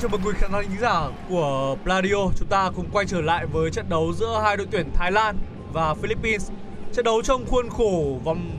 [0.00, 2.16] Chào mừng quý khán giả của Pladio.
[2.36, 5.38] Chúng ta cùng quay trở lại với trận đấu giữa hai đội tuyển Thái Lan
[5.72, 6.50] và Philippines.
[6.92, 8.50] Trận đấu trong khuôn khổ vòng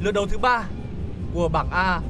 [0.00, 0.64] lượt đấu thứ ba
[1.34, 2.00] của bảng A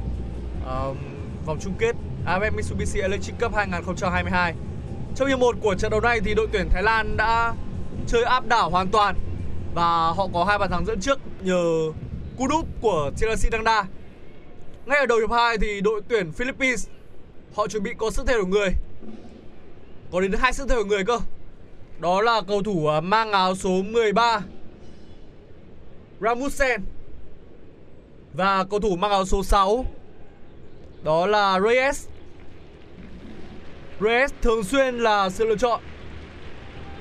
[0.65, 0.97] um,
[1.45, 1.95] Vòng chung kết
[2.25, 4.53] AFF Mitsubishi Electric Cup 2022
[5.15, 7.53] Trong hiệp 1 của trận đấu này thì đội tuyển Thái Lan đã
[8.07, 9.15] chơi áp đảo hoàn toàn
[9.73, 11.63] Và họ có hai bàn thắng dẫn trước nhờ
[12.37, 13.83] cú đúp của Chelsea Dangda
[14.85, 16.87] Ngay ở đầu hiệp 2 thì đội tuyển Philippines
[17.55, 18.69] họ chuẩn bị có sức thay đổi người.
[20.11, 21.19] Có đến hai sức thay đổi người cơ.
[21.99, 24.41] Đó là cầu thủ à, mang áo số 13
[26.21, 26.81] Ramusen
[28.33, 29.85] và cầu thủ mang áo số 6
[31.03, 32.07] đó là Reyes.
[34.01, 35.81] Reyes thường xuyên là sự lựa chọn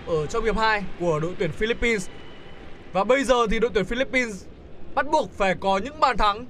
[0.07, 2.09] ở trong hiệp 2 của đội tuyển Philippines.
[2.93, 4.45] Và bây giờ thì đội tuyển Philippines
[4.95, 6.47] bắt buộc phải có những bàn thắng.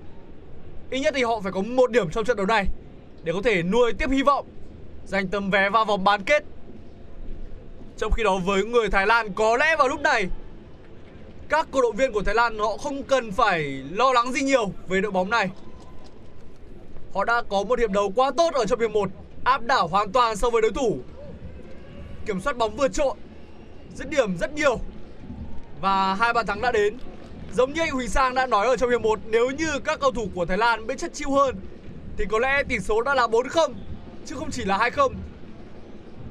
[0.90, 2.66] Ít nhất thì họ phải có một điểm trong trận đấu này
[3.24, 4.46] để có thể nuôi tiếp hy vọng
[5.06, 6.44] giành tấm vé vào vòng bán kết.
[7.96, 10.28] Trong khi đó với người Thái Lan có lẽ vào lúc này
[11.48, 14.72] các cổ động viên của Thái Lan họ không cần phải lo lắng gì nhiều
[14.88, 15.50] về đội bóng này.
[17.14, 19.10] Họ đã có một hiệp đấu quá tốt ở trong hiệp 1,
[19.44, 20.98] áp đảo hoàn toàn so với đối thủ.
[22.26, 23.14] Kiểm soát bóng vượt trội,
[23.94, 24.80] dứt điểm rất nhiều
[25.80, 26.98] và hai bàn thắng đã đến.
[27.52, 30.10] Giống như anh Huỳnh Sang đã nói ở trong hiệp 1 nếu như các cầu
[30.10, 31.56] thủ của Thái Lan biết chất chiêu hơn
[32.20, 33.72] thì có lẽ tỷ số đã là 4-0
[34.26, 35.12] chứ không chỉ là 2-0.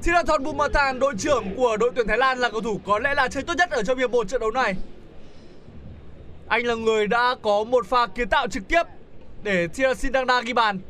[0.02, 3.28] Thirathon Bumathan, đội trưởng của đội tuyển Thái Lan là cầu thủ có lẽ là
[3.28, 4.74] chơi tốt nhất ở trong hiệp 1 trận đấu này.
[6.48, 8.82] Anh là người đã có một pha kiến tạo trực tiếp
[9.42, 10.80] để Thirasin Dangda ghi bàn.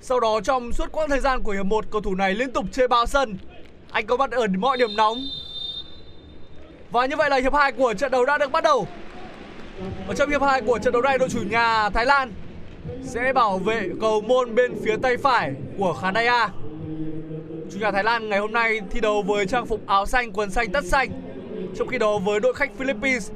[0.00, 2.64] Sau đó trong suốt quãng thời gian của hiệp 1, cầu thủ này liên tục
[2.72, 3.38] chơi bao sân.
[3.90, 5.18] Anh có mặt ở mọi điểm nóng.
[6.90, 8.88] Và như vậy là hiệp 2 của trận đấu đã được bắt đầu.
[10.08, 12.32] Ở trong hiệp 2 của trận đấu này, đội chủ nhà Thái Lan
[13.02, 16.48] sẽ bảo vệ cầu môn bên phía tay phải của khán đài A.
[17.72, 20.50] Chủ nhà Thái Lan ngày hôm nay thi đấu với trang phục áo xanh, quần
[20.50, 21.10] xanh, tất xanh.
[21.76, 23.30] Trong khi đó với đội khách Philippines,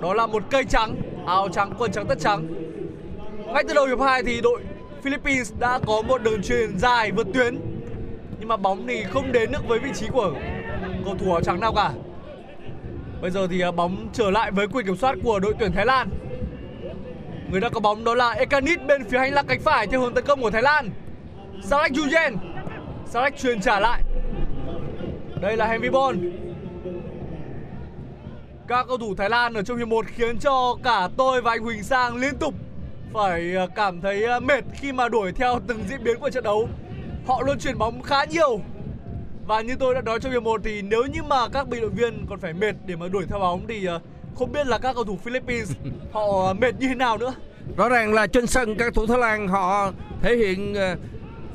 [0.00, 2.46] đó là một cây trắng, áo trắng, quần trắng, tất trắng.
[3.46, 4.60] Ngay từ đầu hiệp 2 thì đội
[5.02, 7.58] Philippines đã có một đường truyền dài vượt tuyến.
[8.38, 10.34] Nhưng mà bóng thì không đến được với vị trí của
[11.04, 11.90] cầu thủ áo trắng nào cả.
[13.22, 15.86] Bây giờ thì à, bóng trở lại với quyền kiểm soát của đội tuyển Thái
[15.86, 16.08] Lan.
[17.50, 20.14] Người đã có bóng đó là Ekanit bên phía hành lang cánh phải theo hướng
[20.14, 20.90] tấn công của Thái Lan.
[21.62, 22.36] Sarek Yujen,
[23.06, 24.02] Sarek truyền trả lại.
[25.40, 26.16] Đây là Henry Bon.
[28.68, 31.62] Các cầu thủ Thái Lan ở trong hiệp 1 khiến cho cả tôi và anh
[31.62, 32.54] Huỳnh Sang liên tục
[33.12, 36.44] phải ờ, cảm thấy ờ, mệt khi mà đuổi theo từng diễn biến của trận
[36.44, 36.68] đấu.
[37.26, 38.60] Họ luôn chuyển bóng khá nhiều.
[39.46, 41.94] Và như tôi đã nói trong hiệp 1 thì nếu như mà các bình luận
[41.94, 44.02] viên còn phải mệt để mà đuổi theo bóng thì uh,
[44.34, 45.72] không biết là các cầu thủ Philippines
[46.12, 47.34] họ mệt như thế nào nữa.
[47.76, 49.92] Rõ ràng là trên sân các thủ Thái Lan họ
[50.22, 50.96] thể hiện ờ,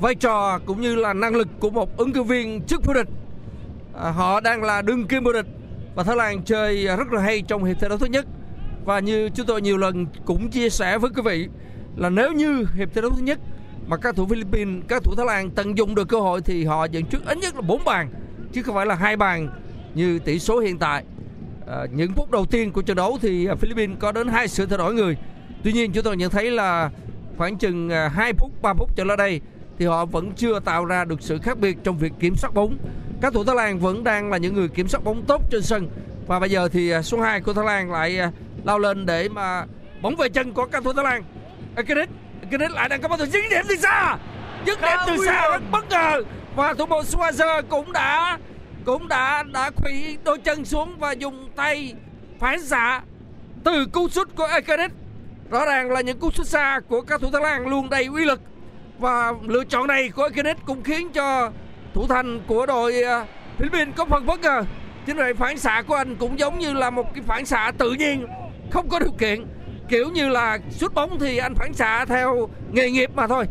[0.00, 3.08] vai trò cũng như là năng lực của một ứng cử viên chức vô địch.
[3.94, 5.46] À, họ đang là đương kim vô địch
[5.94, 8.26] và Thái Lan chơi rất là hay trong hiệp thi đấu thứ nhất.
[8.84, 11.48] Và như chúng tôi nhiều lần cũng chia sẻ với quý vị
[11.96, 13.38] là nếu như hiệp thi đấu thứ nhất
[13.86, 16.84] mà các thủ Philippines, các thủ Thái Lan tận dụng được cơ hội thì họ
[16.84, 18.10] dẫn trước ít nhất là 4 bàn
[18.52, 19.48] chứ không phải là hai bàn
[19.94, 21.04] như tỷ số hiện tại.
[21.70, 24.78] À, những phút đầu tiên của trận đấu thì Philippines có đến hai sự thay
[24.78, 25.16] đổi người.
[25.64, 26.90] Tuy nhiên chúng tôi nhận thấy là
[27.38, 29.40] khoảng chừng à, 2 phút 3 phút trở lại đây
[29.78, 32.76] thì họ vẫn chưa tạo ra được sự khác biệt trong việc kiểm soát bóng.
[33.20, 35.88] Các thủ Thái Lan vẫn đang là những người kiểm soát bóng tốt trên sân.
[36.26, 38.30] Và bây giờ thì à, số 2 của Thái Lan lại à,
[38.64, 39.64] lao lên để mà
[40.02, 41.22] bóng về chân của cầu thủ Thái Lan.
[41.76, 42.08] Ekenic
[42.42, 44.16] Ekenic lại đang có bóng từ dứt điểm từ xa.
[44.66, 46.22] Dứt điểm từ xa rất bất ngờ.
[46.56, 48.38] Và thủ môn Schwarzer cũng đã
[48.90, 51.94] cũng đã đã khuỵu đôi chân xuống và dùng tay
[52.38, 53.02] phản xạ
[53.64, 54.90] từ cú sút của Ekenic
[55.50, 58.24] rõ ràng là những cú sút xa của các thủ Thái Lan luôn đầy uy
[58.24, 58.40] lực.
[58.98, 61.50] Và lựa chọn này của Ekenic cũng khiến cho
[61.94, 63.26] thủ thành của đội à,
[63.58, 64.62] Philippines có phần bất ngờ.
[65.06, 67.72] Chính vì vậy phản xạ của anh cũng giống như là một cái phản xạ
[67.78, 68.26] tự nhiên,
[68.70, 69.44] không có điều kiện.
[69.88, 73.46] Kiểu như là sút bóng thì anh phản xạ theo nghề nghiệp mà thôi.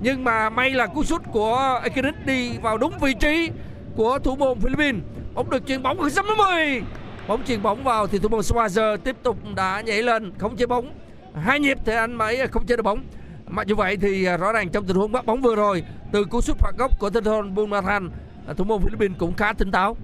[0.00, 3.50] Nhưng mà may là cú sút của Ekenic đi vào đúng vị trí
[3.98, 5.02] của thủ môn Philippines.
[5.34, 6.82] Bóng được chuyền bóng ở sân 50
[7.28, 10.66] bóng chuyền bóng vào thì thủ môn Schwarzer tiếp tục đã nhảy lên khống chế
[10.66, 10.94] bóng.
[11.34, 13.04] Hai nhịp thì anh mới không chế được bóng.
[13.46, 16.24] Mặc như vậy thì à, rõ ràng trong tình huống bắt bóng vừa rồi, từ
[16.24, 18.10] cú sút phạt góc của Tenthon Bunmathan
[18.46, 19.96] à, thủ môn Philippines cũng khá tỉnh táo.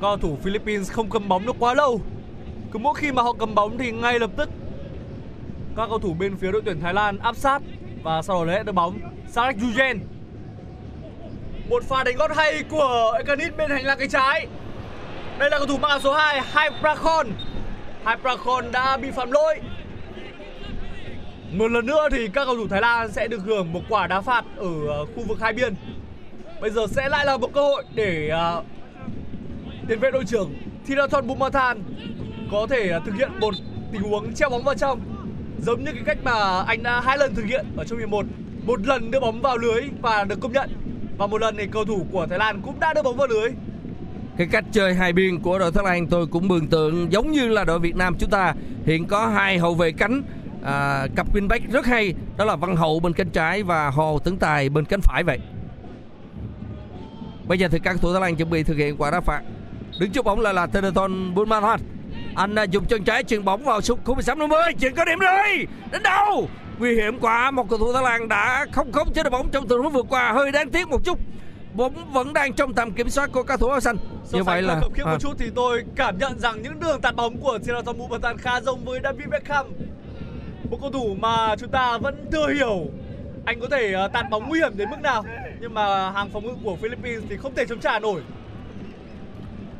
[0.00, 2.00] Cầu thủ Philippines không cầm bóng được quá lâu.
[2.72, 4.48] Cứ mỗi khi mà họ cầm bóng thì ngay lập tức,
[5.76, 7.62] các cầu thủ bên phía đội tuyển Thái Lan áp sát
[8.02, 8.98] và sau đó lấy được bóng.
[9.28, 9.98] Sarek Yujen
[11.68, 14.46] một pha đánh gót hay của Ekanit bên hành lang cánh trái.
[15.38, 17.26] Đây là cầu thủ mang áo số 2 Hai Hyprakon
[18.04, 18.16] Hai
[18.72, 19.60] đã bị phạm lỗi.
[21.52, 24.20] Một lần nữa thì các cầu thủ Thái Lan sẽ được hưởng một quả đá
[24.20, 25.74] phạt ở ờ, khu vực hai biên.
[26.60, 28.64] Bây giờ sẽ lại là một cơ hội để uh,
[29.88, 30.54] tiền vệ đội trưởng
[30.86, 31.82] Thirathon Bumathan
[32.52, 33.54] có thể ờ, thực hiện một
[33.92, 35.00] tình huống treo bóng vào trong
[35.66, 38.26] giống như cái cách mà anh đã hai lần thực hiện ở trong hiệp 1
[38.66, 40.87] một lần đưa bóng vào lưới và được công nhận
[41.18, 43.50] và một lần thì cầu thủ của Thái Lan cũng đã đưa bóng vào lưới.
[44.36, 47.48] Cái cách chơi hai biên của đội Thái Lan tôi cũng mường tượng giống như
[47.48, 48.54] là đội Việt Nam chúng ta.
[48.86, 50.22] Hiện có hai hậu vệ cánh
[50.64, 54.36] à, cặp wingback rất hay đó là Văn Hậu bên cánh trái và Hồ Tấn
[54.36, 55.38] Tài bên cánh phải vậy.
[57.48, 59.42] Bây giờ thì các thủ Thái Lan chuẩn bị thực hiện quả đá phạt.
[60.00, 61.80] Đứng trước bóng là là Teneton Bunmathan
[62.34, 65.18] anh à, dùng chân trái chuyền bóng vào sút khu 16 50 chuyền có điểm
[65.18, 65.66] rồi.
[65.92, 66.48] Đến đâu?
[66.78, 69.68] Nguy hiểm quá một cầu thủ Thái Lan đã không khống chế được bóng trong
[69.68, 70.32] tình huống vừa qua.
[70.32, 71.18] Hơi đáng tiếc một chút
[71.74, 73.96] bóng vẫn đang trong tầm kiểm soát của các thủ áo xanh.
[74.24, 77.00] So như vậy là khiễng à, một chút thì tôi cảm nhận rằng những đường
[77.00, 79.66] tạt bóng của Thirathon Bumathan khá giống với David Beckham.
[80.70, 82.86] Một cầu thủ mà chúng ta vẫn chưa hiểu
[83.44, 85.24] anh có thể ờ, tạt bóng nguy hiểm đến mức nào.
[85.60, 88.22] Nhưng mà hàng phòng ngự của Philippines thì không thể chống trả nổi.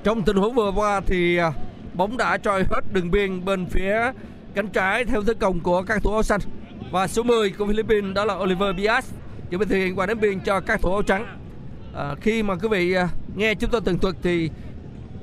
[0.04, 1.52] Trong tình huống vừa qua thì à,
[1.94, 4.12] bóng đã trôi hết đường biên bên phía
[4.54, 6.40] cánh trái theo tấn công của các thủ áo xanh
[6.90, 9.10] và số 10 của Philippines đó là Oliver Bias
[9.50, 11.38] chuẩn bị thực hiện quả đá biên cho các thủ áo trắng.
[11.94, 14.50] À, khi mà quý vị à, nghe chúng tôi tường thuật thì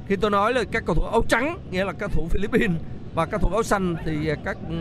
[0.07, 2.81] khi tôi nói là các cầu thủ áo trắng nghĩa là các thủ Philippines
[3.13, 4.75] và các thủ áo xanh thì à, các ừ,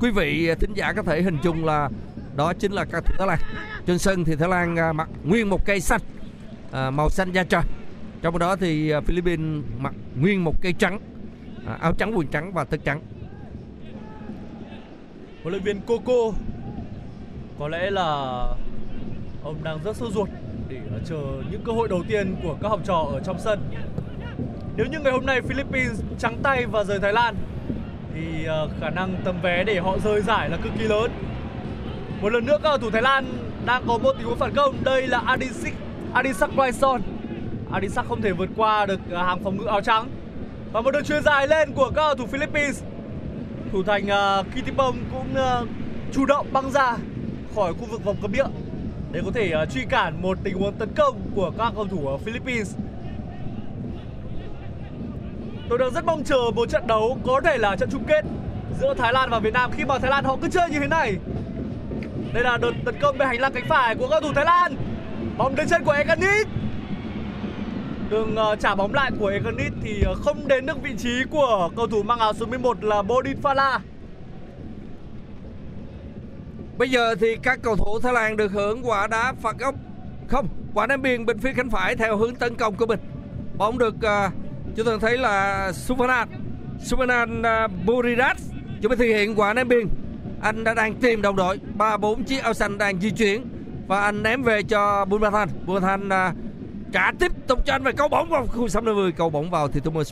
[0.00, 1.88] quý vị à, thính giả có thể hình dung là
[2.36, 3.38] đó chính là các thủ Thái Lan.
[3.86, 6.00] Trên sân thì Thái Lan à, mặc nguyên một cây xanh
[6.72, 7.62] à, màu xanh da trời
[8.22, 11.00] trong đó thì à, Philippines mặc nguyên một cây trắng
[11.66, 13.00] à, áo trắng quần trắng và tất trắng
[15.42, 16.36] huấn luyện viên Coco.
[17.58, 18.06] Có lẽ là
[19.44, 20.28] ông đang rất sốt ruột
[20.68, 21.16] để ờ, chờ
[21.50, 23.58] những cơ hội đầu tiên của các học trò ở trong sân.
[24.76, 27.34] Nếu như ngày hôm nay Philippines trắng tay và rời Thái Lan,
[28.14, 31.10] thì ờ, khả năng tấm vé để họ rời giải là cực kỳ lớn.
[32.20, 33.24] Một lần nữa các cầu thủ Thái Lan
[33.66, 34.74] đang có một tình huống phản công.
[34.84, 35.72] Đây là Adisak
[36.12, 37.00] Adisak Raison
[37.72, 40.08] Adisak không thể vượt qua được ờ, hàng phòng ngự áo trắng.
[40.72, 42.82] Và một đường chuyền dài lên của các cầu thủ Philippines
[43.72, 45.68] thủ thành à, uh, Kitipong cũng uh,
[46.12, 46.96] chủ động băng ra
[47.54, 48.46] khỏi khu vực vòng cấm địa
[49.12, 52.06] để có thể uh, truy cản một tình huống tấn công của các cầu thủ
[52.06, 52.76] ở Philippines.
[55.68, 58.24] Tôi đang rất mong chờ một trận đấu có thể là trận chung kết
[58.80, 60.86] giữa Thái Lan và Việt Nam khi mà Thái Lan họ cứ chơi như thế
[60.86, 61.16] này.
[62.34, 64.76] Đây là đợt tấn công bên hành lang cánh phải của cầu thủ Thái Lan.
[65.36, 66.46] Bóng đến chân của Ekanit.
[68.10, 71.70] Đường ờ, trả bóng lại của Eganit thì ờ, không đến được vị trí của
[71.76, 73.78] cầu thủ mang áo số 11 là Bodin Fala.
[76.80, 79.74] bây giờ thì các cầu thủ Thái Lan được hưởng quả đá phạt góc.
[80.28, 83.00] Không quả ném biên bên phía cánh phải theo hướng tấn công của mình.
[83.56, 84.32] Bóng được uh,
[84.76, 86.28] chúng ta thấy là Suvanan
[86.84, 88.36] Suvanan uh, Buridat
[88.80, 89.88] chuẩn bị thực hiện quả ném biên.
[90.40, 93.44] Anh đã đang tìm đồng đội ba bốn chiếc áo xanh đang di chuyển
[93.86, 96.49] và anh ném về cho Bunmathan Bunmathan uh,
[96.92, 99.80] cả tiếp tục cho anh về cầu bóng vào khu 60 cầu bóng vào thì
[99.80, 100.04] thủ môn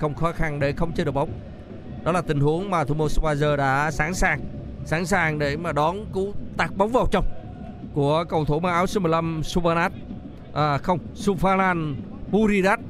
[0.00, 1.30] không khó khăn để không chơi được bóng.
[2.04, 3.08] Đó là tình huống mà thủ môn
[3.58, 4.40] đã sẵn sàng
[4.84, 7.24] sẵn sàng để mà đón cú tạt bóng vào trong
[7.94, 9.92] của cầu thủ mang áo số 15 Suvanat
[10.54, 11.94] à, không Sufalan
[12.30, 12.80] Buridat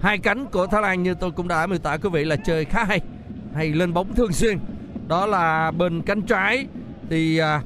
[0.00, 2.64] hai cánh của Thái Lan như tôi cũng đã miêu tả quý vị là chơi
[2.64, 3.00] khá hay
[3.54, 4.58] hay lên bóng thường xuyên.
[5.08, 6.66] Đó là bên cánh trái
[7.10, 7.62] thì à,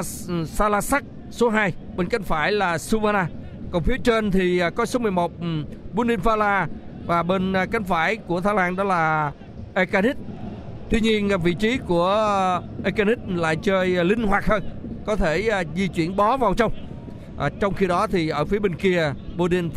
[0.00, 0.06] uh,
[0.46, 3.28] Salasak số 2 bên cánh phải là Suvana
[3.70, 6.66] còn phía trên thì à, có số 11 um, ừ, Buninfala
[7.06, 9.32] và bên à, cánh phải của Thái Lan đó là
[9.74, 10.16] Ekanit.
[10.90, 14.62] Tuy nhiên à, vị trí của Ekanit lại chơi linh hoạt hơn,
[15.06, 16.72] có thể di chuyển bó vào trong.
[17.38, 19.70] À, trong khi đó thì ở phía bên kia Bodin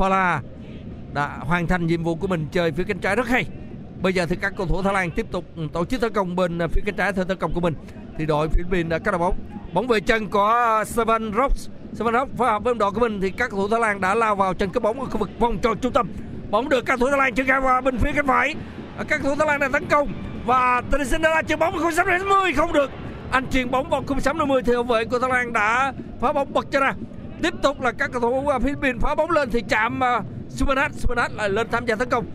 [1.13, 3.45] đã hoàn thành nhiệm vụ của mình chơi phía cánh trái rất hay.
[4.01, 6.59] Bây giờ thì các cầu thủ Thái Lan tiếp tục tổ chức tấn công bên
[6.71, 7.73] phía cánh trái theo tấn công của mình.
[8.17, 9.35] Thì đội Philippines đã cắt đầu bóng.
[9.73, 11.69] Bóng về chân của Seven Rocks.
[11.93, 14.35] Sevan Rocks phối hợp với đội của mình thì các thủ Thái Lan đã lao
[14.35, 16.07] vào chân cái bóng ở khu vực vòng tròn trung tâm.
[16.49, 18.55] Bóng được các thủ Thái Lan chuyển ra vào bên phía cánh phải.
[19.07, 20.13] Các thủ Thái Lan đang tấn công
[20.45, 22.91] và Tennyson đã chuyền bóng vào khung 60 không được.
[23.31, 26.53] Anh chuyền bóng vào khung 60 thì hậu vệ của Thái Lan đã phá bóng
[26.53, 26.93] bật cho ra.
[27.41, 30.25] Tiếp tục là các cầu thủ à, Philippines phá bóng lên thì chạm à, uh,
[30.49, 32.25] Sumanat, Sumanat lại lên tham gia tấn công.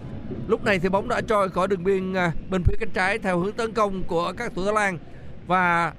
[0.49, 3.39] Lúc này thì bóng đã trôi khỏi đường biên uh, bên phía cánh trái theo
[3.39, 4.99] hướng tấn công của các thủ Thái Lan
[5.47, 5.93] và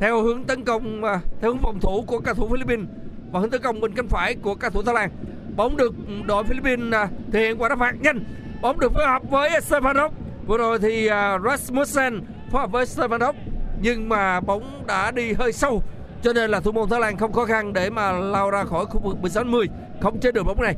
[0.00, 2.86] theo hướng tấn công à, theo hướng phòng thủ của cầu thủ Philippines
[3.32, 5.10] và hướng tấn công bên cánh phải của cầu thủ Thái Lan.
[5.56, 5.94] Bóng được
[6.26, 8.24] đội Philippines à, thể hiện qua đá phạt nhanh.
[8.62, 10.10] Bóng được phối hợp với Stefanov.
[10.46, 12.20] Vừa rồi thì à, Rasmussen
[12.52, 13.32] phối hợp với Stefanov
[13.82, 15.82] nhưng mà bóng đã đi hơi sâu
[16.22, 18.86] cho nên là thủ môn Thái Lan không khó khăn để mà lao ra khỏi
[18.86, 19.66] khu vực 16-10
[20.00, 20.76] không chế được bóng này.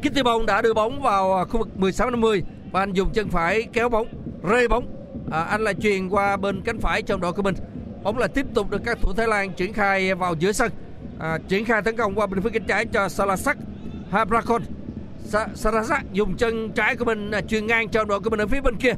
[0.00, 2.42] Kitty Bong đã đưa bóng vào khu vực 16-50
[2.72, 4.06] và anh dùng chân phải kéo bóng,
[4.50, 4.86] rê bóng.
[5.30, 7.54] À, anh lại truyền qua bên cánh phải trong đội của mình.
[8.02, 10.70] Bóng là tiếp tục được các thủ Thái Lan triển khai vào giữa sân.
[11.18, 13.56] À, triển khai tấn công qua bên phía cánh trái cho Salasak
[14.10, 14.62] Habrakon.
[15.24, 18.46] Sa- Salasak dùng chân trái của mình à, truyền ngang cho đội của mình ở
[18.46, 18.92] phía bên kia.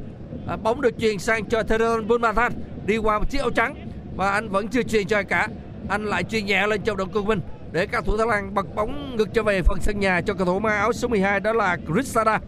[0.49, 2.53] À, bóng được truyền sang cho Theron Bunmathan
[2.87, 3.75] đi qua một chiếc áo trắng
[4.17, 5.49] và anh vẫn chưa truyền cho ai cả.
[5.89, 7.41] Anh lại truyền nhẹ lên trong đội của mình
[7.73, 10.47] để các thủ Thái Lan bật bóng ngược trở về phần sân nhà cho cầu
[10.47, 12.41] thủ mang áo số 12 đó là Grisada.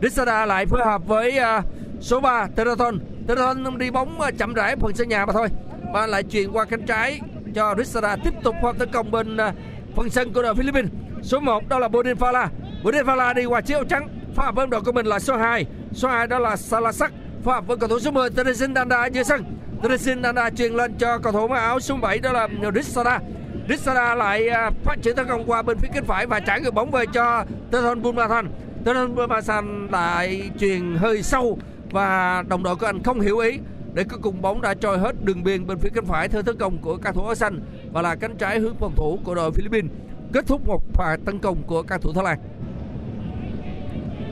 [0.00, 1.64] Grisada lại phối hợp với uh,
[2.00, 2.98] số 3 Teraton.
[3.28, 5.48] Teraton đi bóng à, chậm rãi phần sân nhà mà thôi.
[5.92, 7.20] Và lại chuyển qua cánh trái
[7.54, 9.52] cho Grisada tiếp tục pha tấn công bên à,
[9.96, 10.90] phần sân của đội Philippines.
[11.22, 12.48] Số 1 đó là Bodin Fala.
[12.84, 15.36] Bodin Fala đi qua chiếc áo trắng, pha hợp với đội của mình là số
[15.36, 15.66] 2.
[15.92, 17.12] Số 2 đó là Salasak
[17.44, 19.44] pha hợp với cầu thủ số 10 Teresin Danda giữa sân.
[19.82, 23.20] Teresin Danda truyền lên cho cầu thủ mặc áo số 7 đó là Grisada.
[23.68, 26.70] Rissada lại à, phát triển tấn công qua bên phía cánh phải và trả người
[26.70, 28.48] bóng về cho Teron Bunmathan.
[28.84, 31.58] Teron Bunmathan lại truyền hơi sâu
[31.90, 33.58] và đồng đội của anh không hiểu ý
[33.98, 36.56] để cuối cùng bóng đã trôi hết đường biên bên phía cánh phải theo tấn
[36.56, 37.60] công của các thủ áo xanh
[37.92, 39.90] và là cánh trái hướng phòng thủ của đội Philippines
[40.32, 42.38] kết thúc một pha tấn công của các thủ Thái Lan.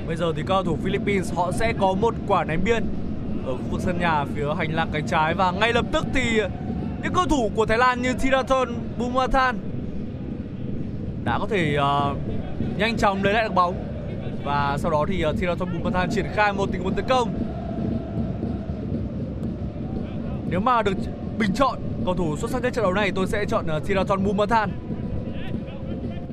[0.07, 2.85] Bây giờ thì cầu thủ Philippines họ sẽ có một quả ném biên
[3.47, 6.41] ở khu vực sân nhà phía hành lang cánh trái và ngay lập tức thì
[7.03, 8.69] những cầu thủ của Thái Lan như Thirathon
[8.99, 9.59] Bumathan
[11.25, 12.17] đã có thể uh,
[12.79, 13.75] nhanh chóng lấy lại được bóng
[14.45, 17.56] và sau đó thì ờ, uh, Thirathon Bumathan triển khai một tình huống tấn công.
[20.51, 20.93] Nếu mà được
[21.39, 24.25] bình chọn cầu thủ xuất sắc nhất trận đấu này tôi sẽ chọn uh, Thirathon
[24.25, 24.71] Bumathan.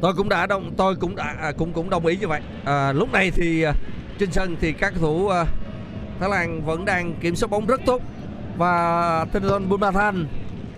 [0.02, 2.42] Tôi cũng đã đồng tôi cũng đã à, cũng cũng đồng ý như vậy.
[2.66, 3.74] À, lúc này thì à,
[4.20, 5.46] trên sân thì các cầu thủ à,
[6.20, 8.02] Thái Lan vẫn đang kiểm soát bóng rất tốt
[8.58, 10.28] và Teron Bunmathan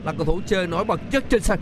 [0.04, 1.60] là cầu thủ chơi nổi bật nhất trên sân.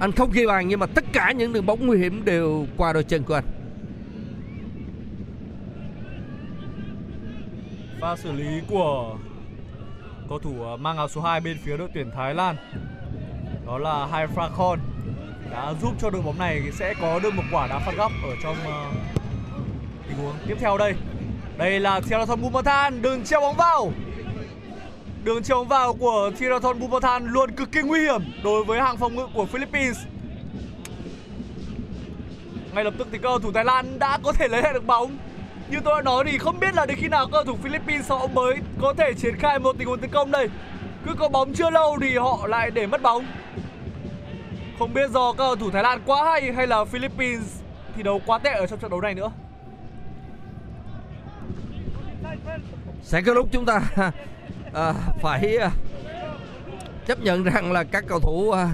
[0.00, 2.92] Anh không ghi bàn nhưng mà tất cả những đường bóng nguy hiểm đều qua
[2.92, 3.44] đôi chân của anh.
[8.00, 9.16] Pha xử lý của
[10.28, 12.56] cầu thủ ờ, mang áo số 2 bên phía đội tuyển Thái Lan
[13.66, 14.76] đó là Hai Frakhon
[15.50, 18.30] đã giúp cho đội bóng này sẽ có được một quả đá phạt góc ở
[18.42, 18.94] trong uh,
[20.08, 20.94] tình huống tiếp theo đây.
[21.56, 23.92] Đây là Thirathon Bumathan, đường treo bóng vào.
[25.24, 28.96] Đường treo bóng vào của Thirathon Bumathan luôn cực kỳ nguy hiểm đối với hàng
[28.96, 29.98] phòng ngự của Philippines.
[32.74, 35.16] Ngay lập tức thì cầu thủ Thái Lan đã có thể lấy lại được bóng.
[35.70, 38.26] Như tôi đã nói thì không biết là đến khi nào cầu thủ Philippines họ
[38.26, 40.48] mới có thể triển khai một tình huống tấn công đây.
[41.06, 43.26] Cứ có bóng chưa lâu thì họ lại để mất bóng.
[44.78, 47.60] Không biết do cầu thủ Thái Lan quá hay hay là Philippines
[47.96, 49.30] thi đấu quá tệ ở trong trận đấu này nữa.
[53.02, 53.80] Sẽ có lúc chúng ta
[54.72, 55.70] à, phải à,
[57.06, 58.68] chấp nhận rằng là các cầu thủ à,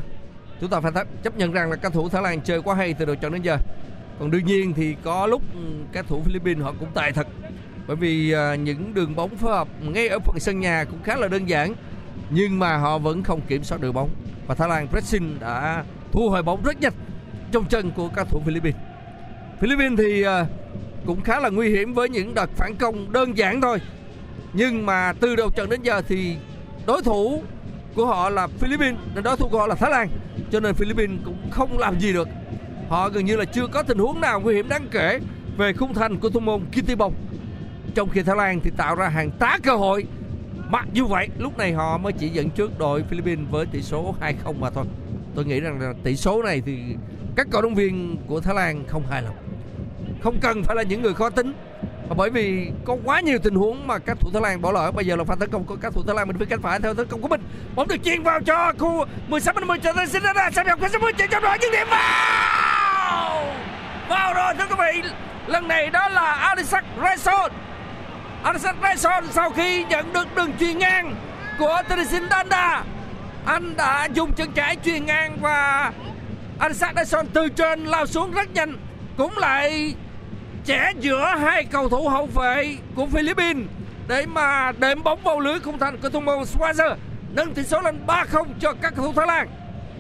[0.61, 3.05] chúng ta phải chấp nhận rằng là các thủ Thái Lan chơi quá hay từ
[3.05, 3.57] đầu trận đến giờ.
[4.23, 5.43] Còn đương nhiên thì có lúc
[5.93, 7.27] các thủ Philippines họ cũng tài thật.
[7.87, 11.17] Bởi vì à, những đường bóng phối hợp ngay ở phần sân nhà cũng khá
[11.17, 11.75] là đơn giản
[12.31, 14.11] nhưng mà họ vẫn không kiểm soát được bóng
[14.47, 16.93] và Thái Lan pressing đã thu hồi bóng rất nhanh
[17.53, 18.81] trong chân của các thủ Philippines.
[19.61, 20.47] Philippines thì à,
[21.07, 23.79] cũng khá là nguy hiểm với những đợt phản công đơn giản thôi.
[24.53, 26.37] Nhưng mà từ đầu trận đến giờ thì
[26.87, 27.43] đối thủ
[27.95, 30.09] của họ là Philippines, nên đối thủ của họ là Thái Lan.
[30.51, 32.29] Cho nên Philippines cũng không làm gì được.
[32.93, 35.21] Họ gần như là chưa có tình huống nào nguy hiểm đáng kể
[35.57, 37.15] về khung thành của thủ môn Kitty Bong.
[37.95, 40.07] Trong khi Thái Lan thì tạo ra hàng tá cơ hội.
[40.69, 44.15] Mặc dù vậy, lúc này họ mới chỉ dẫn trước đội Philippines với tỷ số
[44.45, 44.85] 2-0 mà thôi.
[45.35, 46.79] Tôi nghĩ rằng là tỷ số này thì
[47.37, 49.37] các cổ động viên của Thái Lan không hài lòng
[50.23, 51.53] không cần phải là những người khó tính
[52.17, 55.07] bởi vì có quá nhiều tình huống mà các thủ Thái Lan bỏ lỡ bây
[55.07, 56.95] giờ là pha tấn công của các thủ Thái Lan bên phía cánh phải theo
[56.95, 57.41] tấn công của mình
[57.75, 60.91] bóng được chuyền vào cho khu 16 50 cho tới xin ra xem nhập cái
[60.91, 62.52] số 10 chuyền trong đội dứt điểm vào
[64.13, 65.09] vào rồi, thưa quý vị,
[65.47, 67.53] lần này đó là Adisak Rayson
[68.43, 71.15] Adisak Rayson sau khi nhận được đường chuyền ngang
[71.59, 72.83] của Teresin Danda
[73.47, 75.93] anh đã dùng chân trái chuyền ngang và
[76.59, 78.77] Adisak Rayson từ trên lao xuống rất nhanh,
[79.17, 79.95] cũng lại
[80.65, 83.67] chẻ giữa hai cầu thủ hậu vệ của Philippines
[84.09, 86.95] để mà đệm bóng vào lưới khung thành của thủ môn Schweizer
[87.33, 89.49] nâng tỷ số lên 3-0 cho các cầu thủ Thái Lan.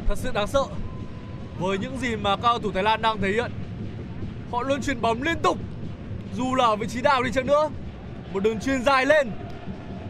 [0.08, 0.62] Thật sự đáng sợ
[1.58, 3.52] Với những gì mà các cầu thủ Thái Lan đang thể hiện
[4.52, 5.58] Họ luôn chuyền bóng liên tục.
[6.34, 7.68] Dù là ở vị trí nào đi chăng nữa
[8.32, 9.30] Một đường chuyền dài lên.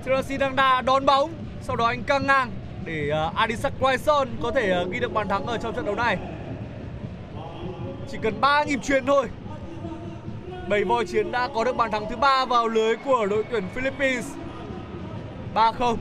[0.05, 1.33] Chelsea đang đà đón bóng
[1.63, 2.51] Sau đó anh căng ngang
[2.85, 5.85] Để à, uh, Adisak Quaison có thể uh, ghi được bàn thắng ở trong trận
[5.85, 6.19] đấu này.
[8.11, 9.29] Chỉ cần 3 nhịp chuyền thôi.
[10.69, 13.65] Bảy voi chiến đã có được bàn thắng thứ ba vào lưới của đội tuyển
[13.75, 14.27] Philippines.
[15.55, 15.97] 3-0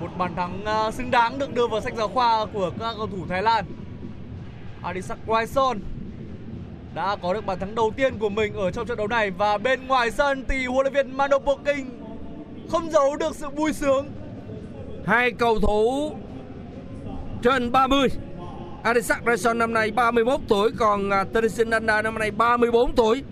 [0.00, 3.06] một bàn thắng uh, xứng đáng được đưa vào sách giáo khoa của các cầu
[3.06, 3.64] thủ Thái Lan.
[4.82, 5.78] Adisak Quaison
[6.94, 9.58] đã có được bàn thắng đầu tiên của mình ở trong trận đấu này và
[9.58, 11.90] bên ngoài sân thì huấn luyện viên Mano Poking
[12.70, 14.06] không giấu được sự vui sướng.
[15.06, 16.12] Hai cầu thủ
[17.42, 18.08] trên 30
[18.82, 23.22] Arisak Rason năm nay 31 tuổi còn à, uh, Anda năm nay 34 tuổi.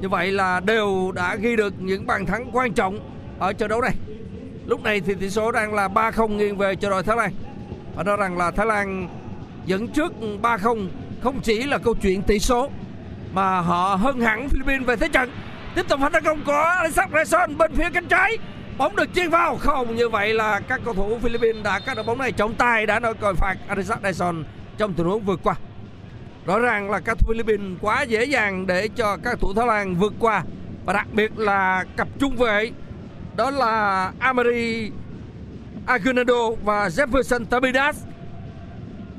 [0.00, 2.98] Như vậy là đều đã ghi được những bàn thắng quan trọng
[3.38, 3.94] ở trận đấu này.
[4.66, 7.32] Lúc này thì tỷ số đang là 3-0 nghiêng về cho đội Thái Lan.
[7.96, 9.08] Và đó rằng là Thái Lan
[9.66, 10.12] dẫn trước
[10.42, 10.88] 3-0
[11.24, 12.70] không chỉ là câu chuyện tỷ số,
[13.32, 15.30] mà họ hơn hẳn Philippines về thế trận.
[15.74, 18.38] Tiếp tục phản tấn công của Alisak Rayson bên phía cánh trái.
[18.78, 22.04] Bóng được chuyền vào không, như vậy là các cầu thủ Philippines đã cắt đội
[22.04, 24.44] bóng này trọng tài, đã nói còi phạt Alisak Rayson
[24.78, 25.54] trong tình huống vượt qua.
[26.46, 29.94] Rõ ràng là các thủ Philippines quá dễ dàng để cho các thủ Thái Lan
[29.94, 30.42] vượt qua,
[30.84, 32.70] và đặc biệt là cặp trung vệ
[33.36, 34.90] đó là Amari
[35.86, 38.04] Aguinaldo và Jefferson Tabidas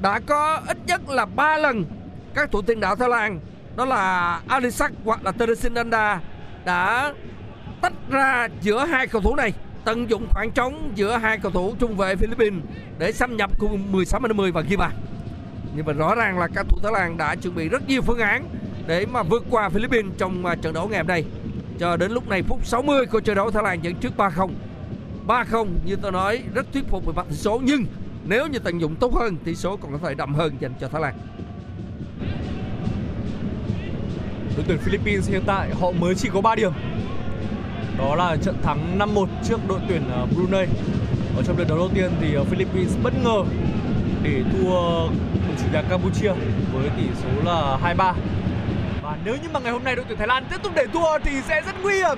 [0.02, 1.86] đã có ít nhất là 3 lần
[2.34, 3.40] các thủ tiền đạo Thái Lan,
[3.76, 6.22] đó là Alisak hoặc là Teresinanda
[6.66, 7.14] đã
[7.82, 9.54] tách ra giữa hai cầu thủ này,
[9.86, 12.64] tận dụng khoảng trống giữa hai cầu thủ trung vệ Philippines
[12.98, 14.92] để xâm nhập khu 16 10 và ghi bàn.
[15.76, 18.20] Nhưng mà rõ ràng là các thủ Thái Lan đã chuẩn bị rất nhiều phương
[18.20, 18.50] án
[18.88, 21.26] để mà vượt qua Philippines trong à, trận đấu ngày hôm nay.
[21.80, 24.50] Cho đến lúc này, phút 60 của trận đấu Thái Lan dẫn trước 3-0.
[25.28, 27.86] 3-0 như tôi nói, rất thuyết phục về mặt tỷ số, nhưng
[28.28, 30.88] nếu như tận dụng tốt hơn tỷ số còn có thể đậm hơn dành cho
[30.88, 31.14] Thái Lan.
[34.56, 36.72] Đội tuyển Philippines hiện tại họ mới chỉ có 3 điểm.
[37.98, 40.68] Đó là trận thắng 5-1 trước đội tuyển ờ, Brunei.
[41.38, 43.44] Ở trong trận đấu đầu tiên thì ờ, Philippines bất ngờ
[44.24, 44.70] để thua
[45.48, 46.32] đội chủ nhà Campuchia
[46.74, 48.14] với tỷ số là 2-3.
[49.04, 51.20] Và nếu như mà ngày hôm nay đội tuyển Thái Lan tiếp tục để thua
[51.24, 52.18] thì sẽ rất nguy hiểm.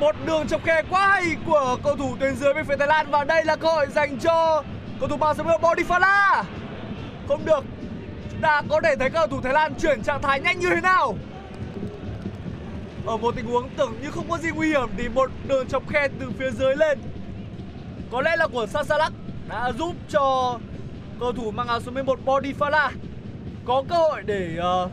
[0.00, 3.06] Một đường chọc khe quá hay của cầu thủ tuyến dưới bên phía Thái Lan
[3.10, 4.62] và đây là cơ hội dành cho
[5.04, 6.44] cầu thủ mang số 11 Bodifala.
[7.28, 7.64] Không được.
[8.30, 10.80] Chúng ta có thể thấy cầu thủ Thái Lan chuyển trạng thái nhanh như thế
[10.80, 11.14] nào.
[13.06, 15.88] Ở một tình huống tưởng như không có gì nguy hiểm thì một đường chọc
[15.88, 16.98] khe từ phía dưới lên.
[18.12, 19.12] Có lẽ là của Sasalak
[19.48, 20.58] đã giúp cho
[21.20, 22.90] cầu thủ mang áo số 11 Bodifala
[23.64, 24.90] có cơ hội để uh,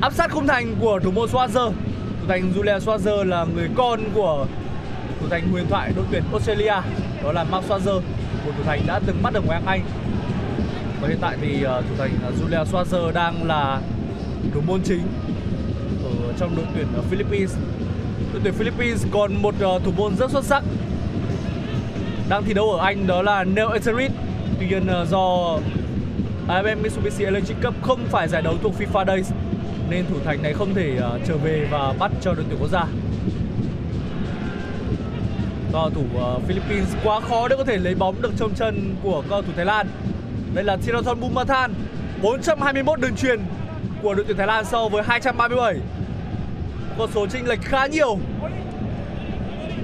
[0.00, 1.72] áp sát khung thành của thủ môn Swazer.
[2.20, 4.46] Thủ thành Julian Swazer là người con của
[5.20, 6.74] thủ thành huyền thoại đội tuyển Australia,
[7.22, 8.00] đó là Mark Swazer
[8.44, 9.82] của thủ thành đã từng bắt được ngoại hạng Anh.
[11.00, 13.80] Và hiện tại thì ờ, thủ thành ờ, Julia Schwarzer đang là
[14.54, 15.02] thủ môn chính
[16.04, 17.56] ở trong đội tuyển ờ, Philippines.
[18.32, 20.62] Đội tuyển Philippines còn một thủ môn rất xuất sắc
[22.28, 24.14] đang thi đấu ở Anh đó là Neil Etheridge.
[24.58, 25.56] Tuy nhiên do
[26.48, 29.32] AFM Mitsubishi Electric Cup không phải giải đấu thuộc FIFA Days,
[29.90, 32.86] nên thủ thành này không thể trở về và bắt cho đội tuyển quốc gia.
[35.72, 39.22] Cầu thủ ờ, Philippines quá khó để có thể lấy bóng được trong chân của
[39.30, 39.86] cầu thủ Thái Lan.
[40.54, 41.74] Đây là Thirathon Bumathan
[42.22, 43.40] 421 đường truyền
[44.02, 45.76] của đội tuyển Thái Lan so với 237.
[46.98, 48.18] Con số chênh lệch khá nhiều.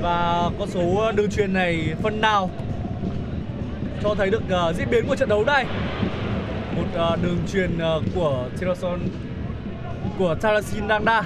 [0.02, 2.50] Và con số ờ, đường truyền này phần nào
[4.02, 5.66] cho thấy được uh, diễn biến của trận đấu này.
[6.76, 9.00] Một uh, đường truyền uh, của Thirathon
[10.18, 11.22] của Tarasin Dangda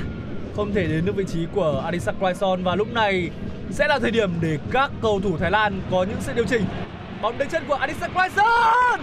[0.56, 3.30] không thể đến được vị trí của Adisak Quaison và lúc này
[3.72, 6.64] sẽ là thời điểm để các cầu thủ Thái Lan có những sự điều chỉnh.
[7.22, 9.00] Bóng đến chân của Adisak Raison.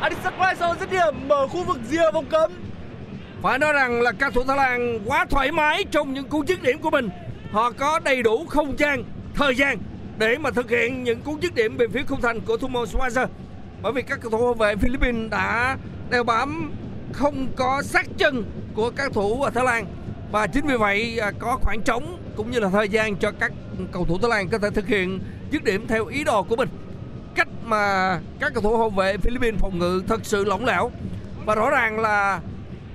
[0.00, 2.52] Adisak Raison dứt điểm mở khu vực rìa vòng cấm.
[3.42, 6.62] Phải nói rằng là các thủ Thái Lan quá thoải mái trong những cú dứt
[6.62, 7.08] điểm của mình.
[7.52, 9.78] Họ có đầy đủ không gian, thời gian
[10.18, 13.28] để mà thực hiện những cú dứt điểm về phía khung thành của Thumo môn
[13.82, 15.76] Bởi vì các cầu thủ hậu vệ Philippines đã
[16.10, 16.72] đeo bám
[17.12, 19.86] không có sát chân của các thủ ở Thái Lan
[20.32, 23.52] và chính vì vậy à, có khoảng trống cũng như là thời gian cho các
[23.92, 26.68] cầu thủ Thái Lan có thể thực hiện dứt điểm theo ý đồ của mình.
[27.34, 30.90] Cách mà các cầu thủ hậu vệ Philippines phòng ngự thật sự lỏng lẻo.
[31.46, 32.40] Và rõ ràng là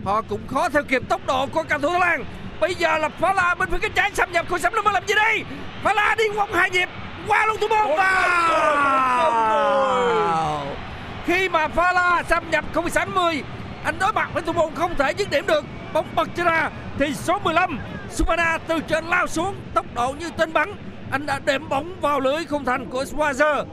[0.03, 2.25] họ cũng khó theo kịp tốc độ của cầu thủ Thái Lan.
[2.59, 4.45] Bây giờ là Phá La bên phía cái trái xâm nhập.
[4.49, 5.43] Của sắm nó làm gì đây?
[5.83, 6.89] Phá La đi vòng hai nhịp
[7.27, 9.27] qua luôn thủ môn vào
[11.25, 13.43] khi mà Phá La xâm nhập không 60
[13.83, 15.65] anh đối mặt với thủ môn không thể dứt điểm được
[15.97, 17.79] bóng bật ra, thì số 15
[18.11, 20.73] Subana từ trên lao xuống, tốc độ như tên bắn.
[21.11, 23.65] Anh đã đệm bóng vào lưới khung thành của Schweizer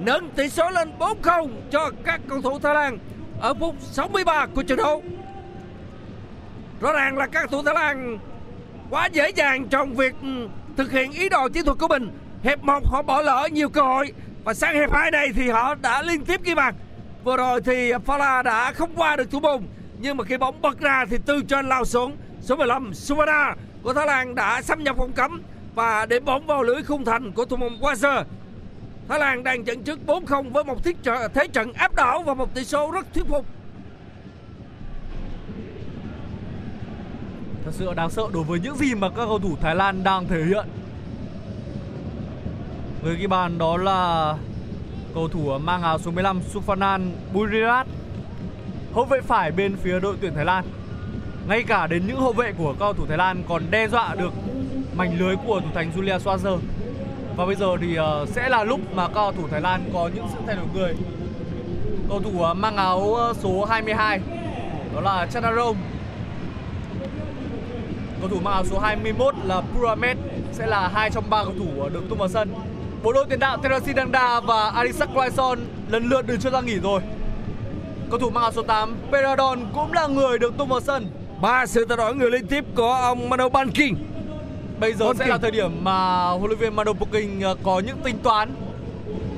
[0.00, 2.98] nâng tỷ số lên 4-0 cho các cầu thủ Thái Lan
[3.40, 5.02] ở phút 63 của trận đấu.
[6.80, 8.18] Rõ ràng là các cầu thủ Thái Lan
[8.90, 10.14] quá dễ dàng trong việc
[10.76, 12.10] thực hiện ý đồ chiến thuật của mình.
[12.42, 14.12] Hiệp một họ bỏ lỡ nhiều cơ hội
[14.44, 16.74] và sang hiệp hai này thì họ đã liên tiếp ghi bàn.
[17.24, 19.62] Vừa rồi thì Fala đã không qua được thủ môn
[20.02, 22.16] nhưng mà khi bóng bật ra thì từ trên lao xuống.
[22.40, 25.42] Số 15 Sumana của Thái Lan đã xâm nhập vòng cấm
[25.74, 28.24] và để bóng vào lưới khung thành của thủ môn Wazer.
[29.08, 32.34] Thái Lan đang dẫn trước 4-0 với một thiết trợ, thế trận áp đảo và
[32.34, 33.46] một tỷ số rất thuyết phục.
[37.64, 40.28] Thật sự đáng sợ đối với những gì mà các cầu thủ Thái Lan đang
[40.28, 40.66] thể hiện.
[43.02, 44.34] Người ghi bàn đó là
[45.14, 47.86] cầu thủ mang áo số 15 Sufanan Burirat.
[48.94, 50.64] Hậu vệ phải bên phía đội tuyển Thái Lan
[51.48, 54.32] Ngay cả đến những hậu vệ của cầu thủ Thái Lan còn đe dọa được
[54.96, 56.58] mảnh lưới của thủ thành Julia Schwarzer.
[57.36, 60.26] Và bây giờ thì ờ, sẽ là lúc mà cầu thủ Thái Lan có những
[60.32, 60.96] sự thay đổi người ờ,
[62.08, 64.20] ờ, Cầu thủ mang áo số 22
[64.94, 65.76] Đó là Chanarong
[68.20, 70.16] Cầu thủ mang áo số 21 là Puramet
[70.52, 72.54] sẽ là hai trong ba cầu thủ được tung vào sân.
[73.02, 76.78] Bộ đôi tiền đạo Terasi Dangda và Arisak Raison lần lượt được cho ra nghỉ
[76.78, 77.00] rồi.
[78.12, 81.06] Cầu thủ mang áo số 8 Peradon cũng là người được tung vào sân.
[81.40, 83.94] ba sự thay đổi người liên tiếp của ông Mano Banking
[84.80, 85.16] Bây giờ Ok.
[85.16, 88.54] sẽ là thời điểm mà huấn luyện viên Mano Poking ờ, có những tính toán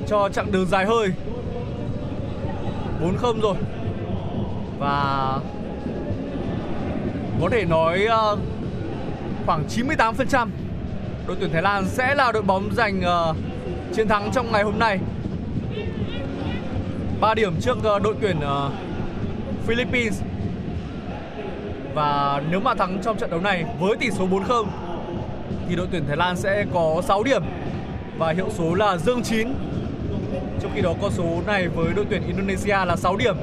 [0.08, 1.08] cho chặng đường dài hơi.
[3.02, 3.54] 4-0 rồi.
[4.78, 5.38] Và
[7.40, 8.36] có thể nói ờ,
[9.46, 10.48] khoảng 98%
[11.26, 13.34] đội tuyển Thái Lan sẽ là đội bóng giành ờ,
[13.94, 14.98] chiến thắng trong ngày hôm nay.
[17.20, 18.70] 3 điểm trước ờ, đội tuyển ờ,
[19.66, 20.22] Philippines.
[21.94, 24.66] Và nếu mà thắng trong trận đấu này với tỷ số 4-0
[25.68, 27.42] thì đội tuyển Thái Lan sẽ có 6 điểm
[28.18, 29.54] và hiệu số là dương 9.
[30.62, 33.36] Trong khi đó con số này với đội tuyển Indonesia là 6 điểm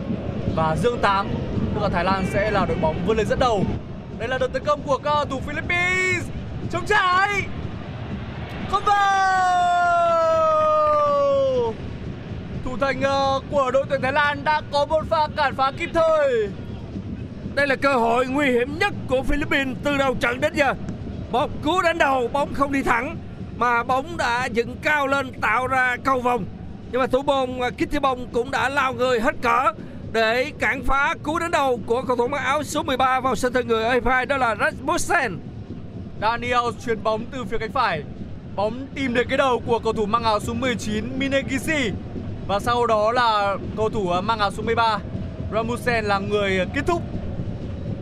[0.56, 1.28] và dương 8,
[1.76, 3.64] tức là Thái Lan sẽ là đội bóng vươn lên dẫn đầu.
[4.20, 6.24] Đây là đợt tấn công của cầu thủ Philippines.
[6.72, 7.30] Chống trái.
[8.72, 9.81] Không vào.
[12.66, 15.90] Thủ thành ờ, của đội tuyển Thái Lan đã có một pha cản phá kịp
[15.94, 16.50] thời.
[17.56, 20.74] Đây là cơ hội nguy hiểm nhất của Philippines từ đầu trận đến giờ.
[21.32, 23.18] Một cú đánh đầu bóng không đi thẳng
[23.58, 26.46] mà bóng đã dựng cao lên tạo ra cầu vòng.
[26.92, 29.74] Nhưng mà thủ môn à, ờ, Kitty Bông cũng đã lao người hết cỡ
[30.14, 33.54] để cản phá cú đánh đầu của cầu thủ mặc áo số 13 vào sân
[33.54, 35.38] thân người A2 đó là Rasmussen.
[36.22, 38.04] Daniel chuyền bóng từ phía cánh phải.
[38.56, 41.92] Bóng tìm được cái đầu của cầu thủ mang áo số 19 Minegishi.
[42.52, 45.00] Và sau đó là cầu thủ à, mang áo số 13
[45.54, 47.02] Ramusen là người kết thúc.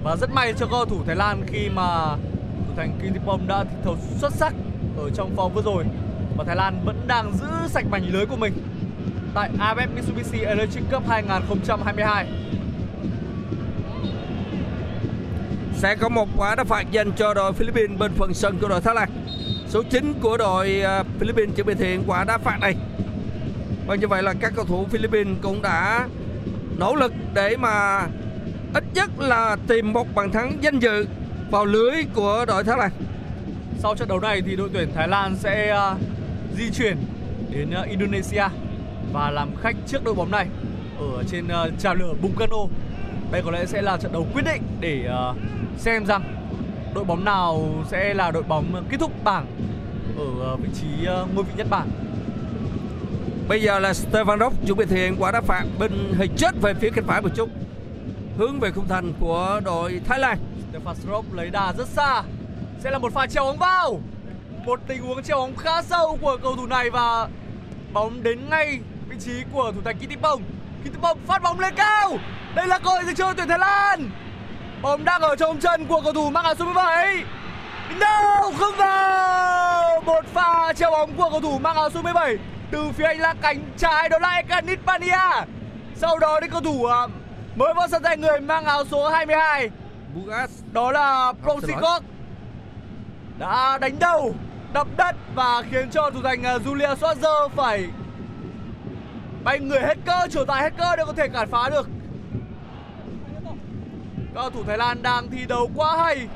[0.04, 2.16] Và rất may cho cầu thủ Thái Lan khi mà
[2.68, 4.54] thủ thành Kintipong đã thi đấu xuất sắc
[4.98, 5.84] ở trong vòng vừa rồi.
[6.38, 8.54] Và Thái Lan vẫn đang giữ sạch mảnh lưới của mình
[9.34, 12.28] tại AFF Mitsubishi Electric Cup 2022.
[15.76, 18.82] Sẽ có một quả đá phạt dành cho đội Philippines bên phần sân của đội
[18.82, 19.10] Thái Lan.
[19.68, 22.76] Số 9 của đội à, Philippines chuẩn bị thiện quả đá phạt này.
[23.90, 26.08] Và như vậy là các cầu thủ Philippines cũng đã
[26.78, 28.08] nỗ lực để mà
[28.74, 31.08] ít nhất là tìm một bàn thắng danh dự
[31.52, 32.92] vào lưới của đội Thái Lan.
[33.80, 35.98] Sau trận đấu này thì đội tuyển Thái Lan sẽ uh,
[36.58, 36.98] di chuyển
[37.52, 38.44] đến uh, Indonesia
[39.14, 40.48] và làm khách trước đội bóng này
[41.00, 42.58] ở trên uh, trào lửa Bung Karno.
[43.32, 45.38] Đây có lẽ sẽ là trận đấu quyết định để uh,
[45.78, 46.24] xem rằng
[46.96, 49.46] đội bóng nào sẽ là đội bóng kết thúc bảng
[50.42, 51.90] ở vị trí ngôi vị nhất bảng.
[53.50, 56.74] Bây giờ là Stefanov chuẩn bị thực hiện quả đá phạt bên hơi chết về
[56.74, 57.50] phía cánh phải một chút.
[58.38, 60.38] Hướng về khung thành của đội Thái Lan.
[60.74, 62.24] Stefan Rock lấy đà rất xa.
[62.80, 64.02] Sẽ là một pha treo bóng vào.
[64.66, 67.28] Một tình huống treo bóng khá sâu của cầu thủ này và
[67.94, 70.44] bóng đến ngay vị trí của thủ thành Kittipong.
[70.84, 72.18] Kittipong phát bóng lên cao.
[72.56, 74.10] Đây là cơ hội dành cho tuyển Thái Lan.
[74.82, 77.24] Bóng đang ở trong chân của cầu thủ mang áo số 17.
[78.00, 80.02] No, không vào.
[80.02, 82.38] Một pha treo bóng của cầu thủ mang áo số 17
[82.72, 85.46] từ phía anh là cánh trái đó là Ekanit Pania.
[85.96, 87.08] Sau đó đến cầu thủ à,
[87.56, 89.70] mới vào sân thay người mang áo số 22
[90.16, 90.64] Bugas.
[90.72, 91.34] Đó là.
[91.44, 92.04] Prosikov
[93.40, 94.36] đã đánh đầu
[94.74, 97.88] đập đất và khiến cho thủ thành uh, Julia Schwarzer phải
[99.44, 101.90] bay người hết cơ trở tại hết cơ để có thể cản phá được.
[104.36, 106.28] Cầu thủ Thái Lan đang thi đấu quá hay.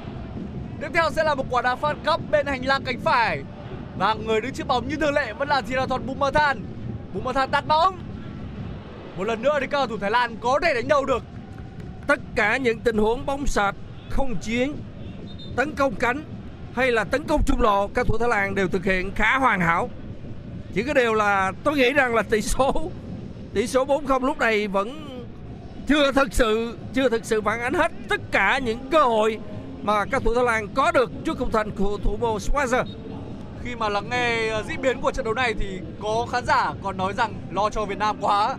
[0.81, 3.43] Tiếp theo sẽ là một quả đá phạt góc bên hành lang cánh phải
[3.97, 6.65] và người đứng trước bóng như thường lệ vẫn là Thirathon Bumathan
[7.13, 7.99] Bumathan tạt bóng.
[9.17, 11.23] Một lần nữa thì các cầu thủ Thái Lan có thể đánh đầu được.
[12.07, 13.75] Tất cả những tình huống bóng sạch
[14.09, 14.73] không chiến,
[15.55, 16.23] tấn công cánh
[16.73, 19.59] hay là tấn công trung lộ, các thủ Thái Lan đều thực hiện khá hoàn
[19.59, 19.89] hảo.
[20.73, 22.91] Chỉ có điều là tôi nghĩ rằng là tỷ số
[23.53, 25.09] tỷ số 4-0 lúc này vẫn
[25.87, 29.39] chưa thực sự, chưa thực sự phản ánh hết tất cả những cơ hội
[29.83, 32.85] mà các thủ Thái Lan có được trước khung thành của thủ môn Schwarzer
[33.63, 36.73] khi mà lắng nghe ờ, diễn biến của trận đấu này thì có khán giả
[36.83, 38.55] còn nói rằng lo cho Việt Nam quá.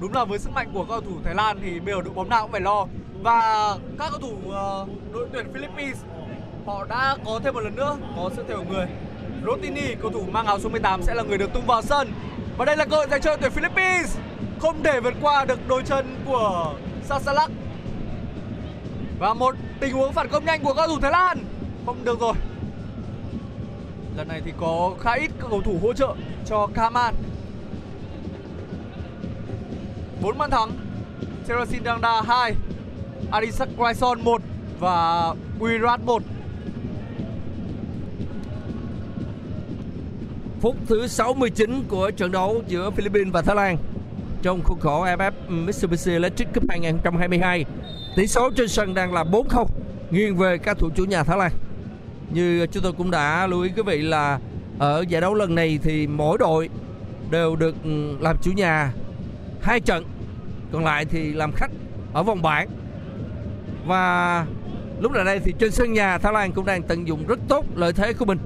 [0.00, 2.14] Đúng là với sức mạnh của các cầu thủ Thái Lan thì bây giờ đội
[2.14, 2.86] bóng nào cũng phải lo.
[3.22, 5.96] Và các cầu thủ ờ, đội tuyển Philippines,
[6.66, 8.86] họ đã có thêm một lần nữa, có sự thay đổi người.
[9.46, 12.12] Rotini, cầu thủ mang áo số 18 sẽ là người được tung vào sân.
[12.56, 14.16] Và đây là cơ hội dành cho tuyển Philippines.
[14.60, 17.50] Không thể vượt qua được đôi chân của Sasalak
[19.18, 21.38] và một tình huống phản công nhanh của các cầu thủ Thái Lan.
[21.86, 22.34] Không được rồi
[24.18, 26.14] lần này thì có khá ít các cầu thủ hỗ trợ
[26.46, 27.14] cho Kaman.
[30.22, 30.70] 4 bàn thắng
[31.48, 32.54] Serasin Dangda 2
[33.30, 34.42] Arisak Raison 1
[34.78, 36.22] và Wirat 1
[40.60, 43.76] phút thứ 69 của trận đấu giữa Philippines và Thái Lan
[44.42, 47.64] trong khuôn khổ AFF Mitsubishi Electric Cup 2022
[48.16, 49.66] tỷ số trên sân đang là 4-0
[50.10, 51.52] nghiêng về các thủ chủ nhà Thái Lan
[52.30, 54.38] như chúng tôi cũng đã lưu ý quý vị là
[54.78, 56.68] ở giải đấu lần này thì mỗi đội
[57.30, 58.92] đều được ừ, làm chủ nhà
[59.62, 60.04] hai trận.
[60.72, 61.70] Còn lại thì làm khách
[62.12, 62.68] ở vòng bảng.
[63.86, 64.46] Và
[65.00, 67.64] lúc này đây thì trên sân nhà Thái Lan cũng đang tận dụng rất tốt
[67.74, 68.38] lợi thế của mình.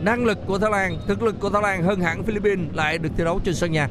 [0.00, 3.10] Năng lực của Thái Lan, thực lực của Thái Lan hơn hẳn Philippines lại được
[3.16, 3.88] thi đấu trên sân nhà.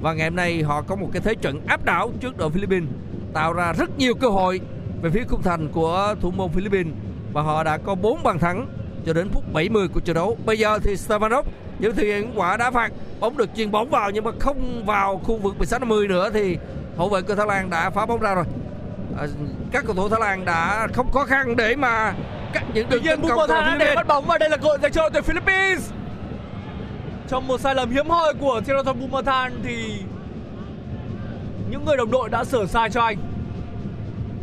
[0.00, 2.88] Và ngày hôm nay họ có một cái thế trận áp đảo trước đội Philippines,
[3.32, 4.60] tạo ra rất nhiều cơ hội
[5.02, 6.94] về phía khung thành của thủ môn Philippines
[7.34, 8.66] và họ đã có 4 bàn thắng
[9.06, 10.36] cho đến phút 70 của trận đấu.
[10.46, 11.42] Bây giờ thì Stefanov
[11.78, 15.20] những thực hiện quả đá phạt bóng được chuyền bóng vào nhưng mà không vào
[15.24, 16.58] khu vực 16 50 nữa thì
[16.96, 18.44] hậu vệ của Thái Lan đã phá bóng ra rồi.
[19.18, 19.26] À,
[19.72, 22.14] các cầu thủ Thái Lan đã không khó khăn để mà
[22.52, 24.92] cắt những đường tấn công của để mất bóng và đây là cơ hội dành
[24.92, 25.90] cho đội tuyển Philippines.
[27.28, 30.02] Trong một sai lầm hiếm hoi của Thirathon Bumathan thì
[31.70, 33.16] những người đồng đội đã sửa sai cho anh.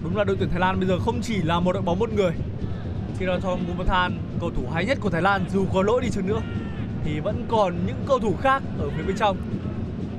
[0.03, 2.13] Đúng là đội tuyển Thái Lan bây giờ không chỉ là một đội bóng một
[2.13, 2.31] người.
[3.21, 6.41] Thirathon Bumathan, cầu thủ hay nhất của Thái Lan dù có lỗi đi chăng nữa
[7.05, 9.37] thì vẫn còn những cầu thủ khác ở phía bên trong.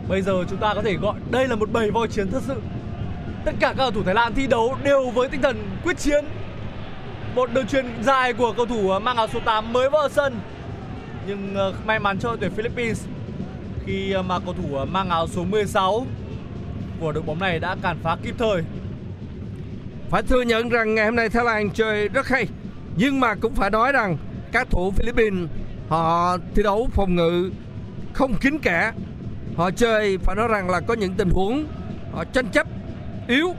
[0.08, 2.54] Bây giờ chúng ta có thể gọi đây là một bầy voi chiến thật sự.
[3.44, 6.24] Tất cả các cầu thủ Thái Lan thi đấu đều với tinh thần quyết chiến
[7.34, 10.40] một đường truyền dài của cầu thủ mang áo số 8 mới vào sân
[11.26, 13.04] nhưng ờ, may mắn cho đội tuyển Philippines
[13.86, 16.06] khi ờ, mà cầu thủ ờ, mang áo số 16
[17.00, 18.62] của đội bóng này đã cản phá kịp thời
[20.10, 22.46] Phải thừa nhận rằng ngày hôm nay Thái Lan chơi rất hay
[22.96, 24.16] nhưng mà cũng phải nói rằng
[24.52, 25.48] các thủ Philippines,
[25.88, 27.50] họ thi đấu phòng ngự
[28.12, 28.92] không kín kẽ.
[29.56, 31.66] Họ chơi, phải nói rằng là có những tình huống
[32.12, 32.66] họ tranh chấp
[33.28, 33.54] yếu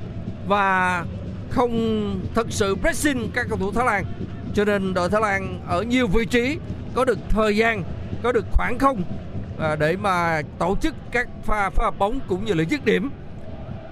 [0.48, 1.06] và
[1.50, 4.06] không thật sự pressing các cầu thủ Thái Lan.
[4.54, 6.58] Cho nên đội Thái Lan ở nhiều vị trí
[6.94, 7.84] có được thời gian,
[8.24, 9.04] có được khoảng không
[9.60, 13.10] à, để mà tổ chức các pha phá bóng cũng như là dứt điểm.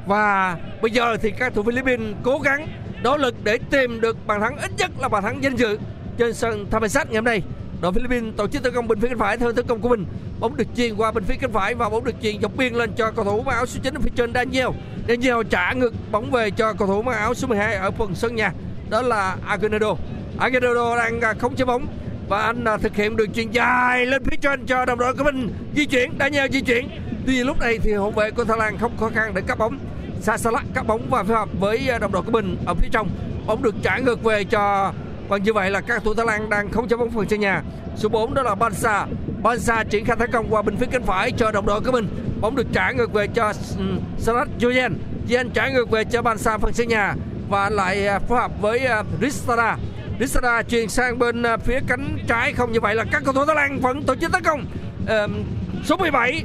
[0.06, 2.68] Và bây giờ thì các thủ Philippines cố gắng
[3.04, 5.78] nỗ lực để tìm được bàn thắng ít nhất là bàn thắng danh dự
[6.18, 7.42] trên sân Thamesat ngày hôm nay.
[7.82, 10.06] Đội Philippines tổ chức tấn công bên phía cánh phải theo tấn công của mình.
[10.40, 12.92] Bóng được chuyền qua bên phía cánh phải và bóng được chuyền dọc biên lên
[12.98, 14.68] cho cầu thủ mang áo số 9 ở phía trên Daniel.
[15.08, 18.36] Daniel trả ngược bóng về cho cầu thủ mang áo số 12 ở phần sân
[18.36, 18.54] nhà.
[18.90, 19.96] Đó là Aguinaldo.
[20.40, 21.88] Aguinaldo đang à, khống không chế bóng
[22.28, 25.24] và anh à, thực hiện đường chuyền dài lên phía trên cho đồng đội của
[25.24, 26.90] mình di chuyển, Daniel di chuyển
[27.26, 29.58] tuy nhiên lúc này thì hậu vệ của Thái Lan không khó khăn để cắt
[29.58, 29.80] bóng
[30.22, 33.10] Sasalak cắt bóng và phối hợp với ờ, đồng đội của mình ở phía trong.
[33.46, 34.94] Bóng được trả ngược về cho
[35.28, 37.64] và như vậy là các thủ Thái Lan đang không cho bóng phần sân nhà.
[37.96, 39.06] Số 4 đó là Bansa
[39.44, 42.08] Bansa triển khai tấn công qua bên phía cánh phải cho đồng đội của mình.
[42.42, 46.74] Bóng được trả ngược về cho Salat Sarat Julian trả ngược về cho Bansa phần
[46.74, 47.16] sân nhà
[47.50, 49.78] và lại ờ, phối hợp với ờ, Ristara.
[49.78, 49.78] Ristada
[50.20, 52.54] Ristada chuyển sang bên phía cánh trái.
[52.54, 54.66] Không như vậy là các cầu thủ Thái Lan vẫn tổ chức tấn công.
[55.08, 55.44] Ờm,
[55.84, 56.44] số 17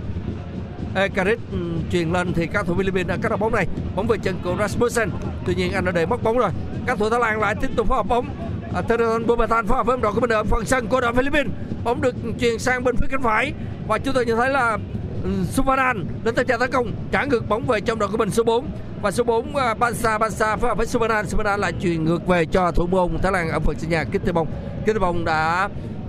[0.96, 1.58] Ekarit ừ,
[1.92, 3.66] truyền lên thì các thủ Philippines đã cắt đầu bóng này.
[3.96, 5.10] Bóng về chân của Rasmussen.
[5.46, 6.50] Tuy nhiên anh đã để mất bóng rồi.
[6.86, 8.28] Các thủ Thái Lan lại tiếp tục phối hợp bóng.
[8.74, 11.52] À, Teron Bumatan phối hợp với đội của mình ở phần sân của đội Philippines.
[11.84, 13.52] Bóng được truyền sang bên phía cánh phải.
[13.88, 14.78] Và chúng tôi nhận thấy là
[15.22, 18.30] ừ, Suvanan đến tay trận tấn công trả ngược bóng về trong đội của mình
[18.30, 18.70] số 4
[19.02, 22.26] và số 4 uh, à, Bansa Bansa phối hợp với Suvanan Suvanan lại truyền ngược
[22.26, 24.04] về cho thủ môn Thái Lan ở phần sân nhà.
[24.04, 24.46] Kittebong
[24.86, 25.68] Kittebong đã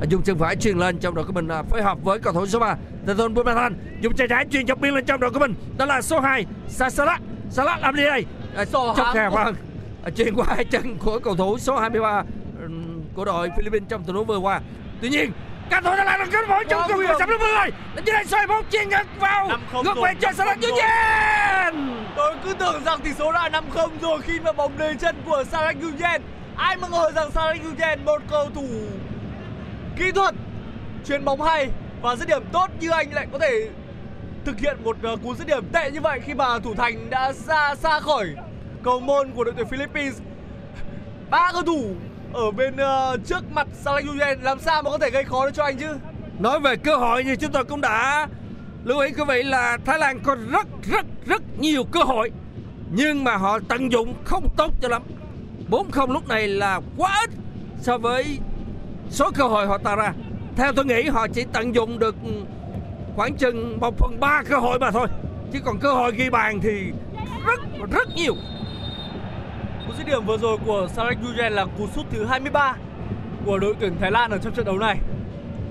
[0.10, 2.45] dùng chân phải chuyền lên trong đội của mình uh, phối hợp với cầu thủ
[2.45, 2.75] số 3
[3.07, 5.53] Teton Bumathan dùng chân trái chuyền dọc biên lên trong đội của mình.
[5.77, 8.25] Đó là số 2 Sasalat Salat làm gì đây?
[8.55, 9.29] À, chọc quá.
[9.29, 9.55] vâng.
[10.03, 12.23] À, chuyền qua hai chân của cầu thủ số 23
[12.62, 14.62] ừm, của đội Philippines trong tình huống vừa qua.
[15.01, 15.31] Tuy nhiên
[15.69, 17.19] các thủ Thái Lan đang kết bóng trong cùng nguy người hiểm.
[17.19, 17.71] sắp lúc người.
[17.95, 19.49] Lên trên đây xoay bóng chuyền ngược vào.
[19.73, 20.71] Ngược rồi, về cho Salat rồi.
[20.71, 25.15] Yuyen Tôi cứ tưởng rằng tỷ số là 5-0 rồi khi mà bóng lên chân
[25.25, 26.21] của Sarek Nguyen.
[26.55, 28.67] Ai mà ngờ rằng Sarek Nguyen một cầu thủ
[29.99, 30.36] kỹ thuật,
[31.05, 31.69] chuyền bóng hay
[32.01, 33.69] và dứt điểm tốt như anh lại có thể
[34.45, 37.33] thực hiện một ờ, cú dứt điểm tệ như vậy khi mà thủ thành đã
[37.33, 38.27] xa xa khỏi
[38.83, 40.21] cầu môn của đội tuyển Philippines.
[41.29, 41.95] Ba cầu thủ
[42.33, 45.51] ở bên uh, trước mặt Salah Nguyen làm sao mà có thể gây khó được
[45.55, 45.93] cho anh chứ?
[46.39, 48.27] nói về cơ hội như chúng tôi cũng đã
[48.83, 52.31] lưu ý quý vị là Thái Lan có rất rất rất nhiều cơ hội
[52.91, 55.03] nhưng mà họ tận dụng không tốt cho lắm
[55.69, 57.29] 4-0 lúc này là quá ít
[57.81, 58.39] so với
[59.10, 60.13] số cơ hội họ tạo ra
[60.56, 62.15] theo tôi nghĩ, họ chỉ tận dụng được
[63.15, 65.08] khoảng chừng 1 phần 3 cơ hội mà thôi
[65.54, 66.91] chứ còn cơ hội ghi bàn thì
[67.46, 67.60] rất
[67.91, 68.34] rất nhiều
[69.88, 72.76] Cú dứt điểm vừa rồi của Sarek Nguyen là cú sút thứ 23
[73.46, 74.98] của đội tuyển Thái Lan ở trong trận đấu này.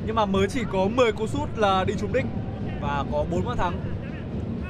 [0.07, 2.25] Nhưng mà mới chỉ có 10 cú sút là đi trúng đích
[2.81, 3.81] và có 4 bàn thắng.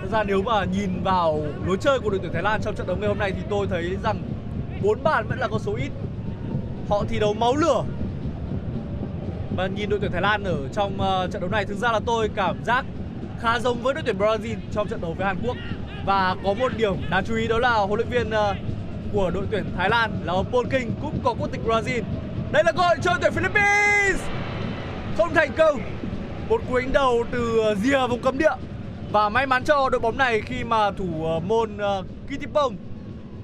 [0.02, 2.86] Thật ra nếu mà nhìn vào lối chơi của đội tuyển Thái Lan trong trận
[2.86, 4.22] đấu ngày hôm nay thì tôi thấy rằng
[4.82, 5.90] 4 bàn vẫn là con số ít.
[6.88, 7.84] Họ thi đấu máu lửa.
[9.56, 12.00] Và nhìn đội tuyển Thái Lan ở trong uh, trận đấu này thực ra là
[12.06, 12.84] tôi cảm giác
[13.40, 15.56] khá giống với đội tuyển Brazil trong trận đấu với Hàn Quốc.
[16.06, 18.56] Và có một điểm đáng chú ý đó là huấn luyện viên uh,
[19.12, 22.02] của đội tuyển Thái Lan là ông Paul King cũng có quốc tịch Brazil.
[22.52, 24.20] Đây là cơ hội cho đội tuyển Philippines.
[25.16, 25.80] Không thành công.
[26.48, 28.54] Một cú đánh đầu từ rìa vùng cấm địa
[29.12, 32.76] và may mắn cho đội bóng này khi mà thủ ờ, môn uh, Kittipong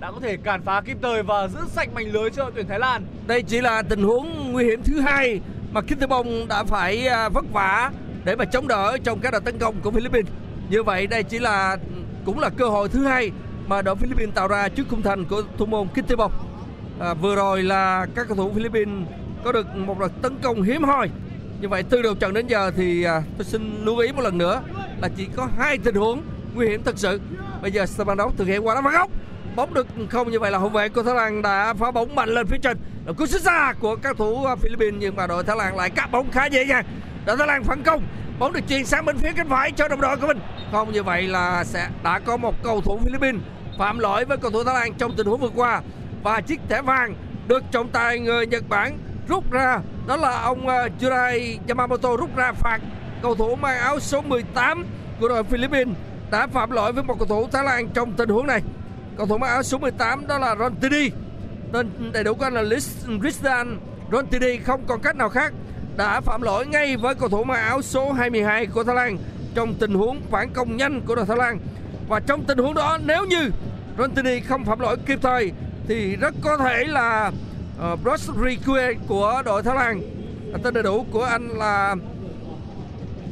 [0.01, 2.69] đã có thể cản phá kịp thời và giữ sạch mảnh lưới cho đội tuyển
[2.69, 3.05] Thái Lan.
[3.27, 5.41] Đây chỉ là tình huống nguy hiểm thứ hai
[5.73, 7.91] mà Kittebong đã phải à, vất vả
[8.25, 10.33] để mà chống đỡ trong các đợt tấn công của Philippines.
[10.71, 11.77] Như vậy đây chỉ là
[12.25, 13.31] cũng là cơ hội thứ hai
[13.67, 16.33] mà đội Philippines tạo ra trước khung thành của thủ môn Kittebong.
[17.01, 19.09] À, vừa rồi là các cầu thủ Philippines
[19.45, 21.11] có được một đợt tấn công hiếm hoi.
[21.61, 24.39] Như vậy từ đầu trận đến giờ thì à, tôi xin lưu ý một lần
[24.39, 24.63] nữa
[25.03, 26.23] là chỉ có hai tình huống
[26.55, 27.21] nguy hiểm thật sự.
[27.63, 29.11] Bây giờ sân đấu thực hiện qua đá phạt góc
[29.57, 32.29] bóng được không như vậy là hậu vệ của Thái Lan đã phá bóng mạnh
[32.29, 32.79] lên phía trên.
[33.07, 35.91] Là cú sút xa của các thủ à, Philippines, nhưng mà đội Thái Lan lại
[35.91, 36.85] cắt bóng khá dễ dàng.
[37.27, 38.03] Đội Thái Lan phản công,
[38.39, 40.39] bóng được chuyền sang bên phía cánh phải cho đồng đội của mình.
[40.73, 43.43] Không như vậy là sẽ đã có một cầu thủ Philippines
[43.79, 45.83] phạm lỗi với cầu thủ Thái Lan trong tình huống vừa qua.
[46.23, 47.15] Và chiếc thẻ vàng
[47.49, 49.79] được trọng tài người Nhật Bản rút ra.
[50.07, 52.81] Đó là ông à, Jurai Yamamoto rút ra phạt
[53.23, 54.85] cầu thủ mang áo số 18
[55.21, 55.97] của đội Philippines
[56.31, 58.63] đã phạm lỗi với một cầu thủ Thái Lan trong tình huống này
[59.17, 61.11] cầu thủ mang áo số 18 đó là Rontini.
[61.73, 62.63] Tên đầy đủ của anh là
[63.21, 63.79] Christian
[64.13, 65.53] Rontini không còn cách nào khác.
[65.97, 69.19] Đã phạm lỗi ngay với cầu thủ mang áo số 22 của Thái Lan
[69.55, 71.59] trong tình huống phản công nhanh của đội Thái Lan.
[72.09, 73.51] Và trong tình huống đó nếu như
[73.99, 75.53] Rontini không phạm lỗi kịp thời
[75.89, 77.33] thì rất có thể là
[77.79, 80.01] ờ, uh, Brosrikue của đội Thái Lan.
[80.63, 81.97] Tên đầy đủ của anh là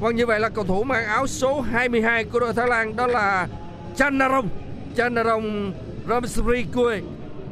[0.00, 3.06] Vâng như vậy là cầu thủ mang áo số 22 của đội Thái Lan đó
[3.06, 3.48] là
[3.96, 4.48] Chanarong
[4.96, 5.72] Chanarong
[6.08, 7.00] Ramsrikue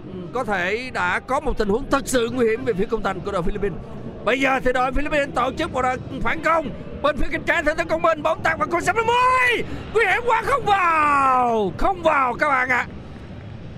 [0.07, 3.03] ừ, có thể đã có một tình huống thật sự nguy hiểm về phía công
[3.03, 3.79] thành của đội Philippines.
[4.25, 6.71] Bây giờ thì đội Philippines tổ chức một đợt phản công
[7.03, 10.05] bên phía cánh trái theo tấn công bên bóng tạt vào con sắp mươi nguy
[10.05, 12.87] hiểm quá không vào không vào các bạn ạ.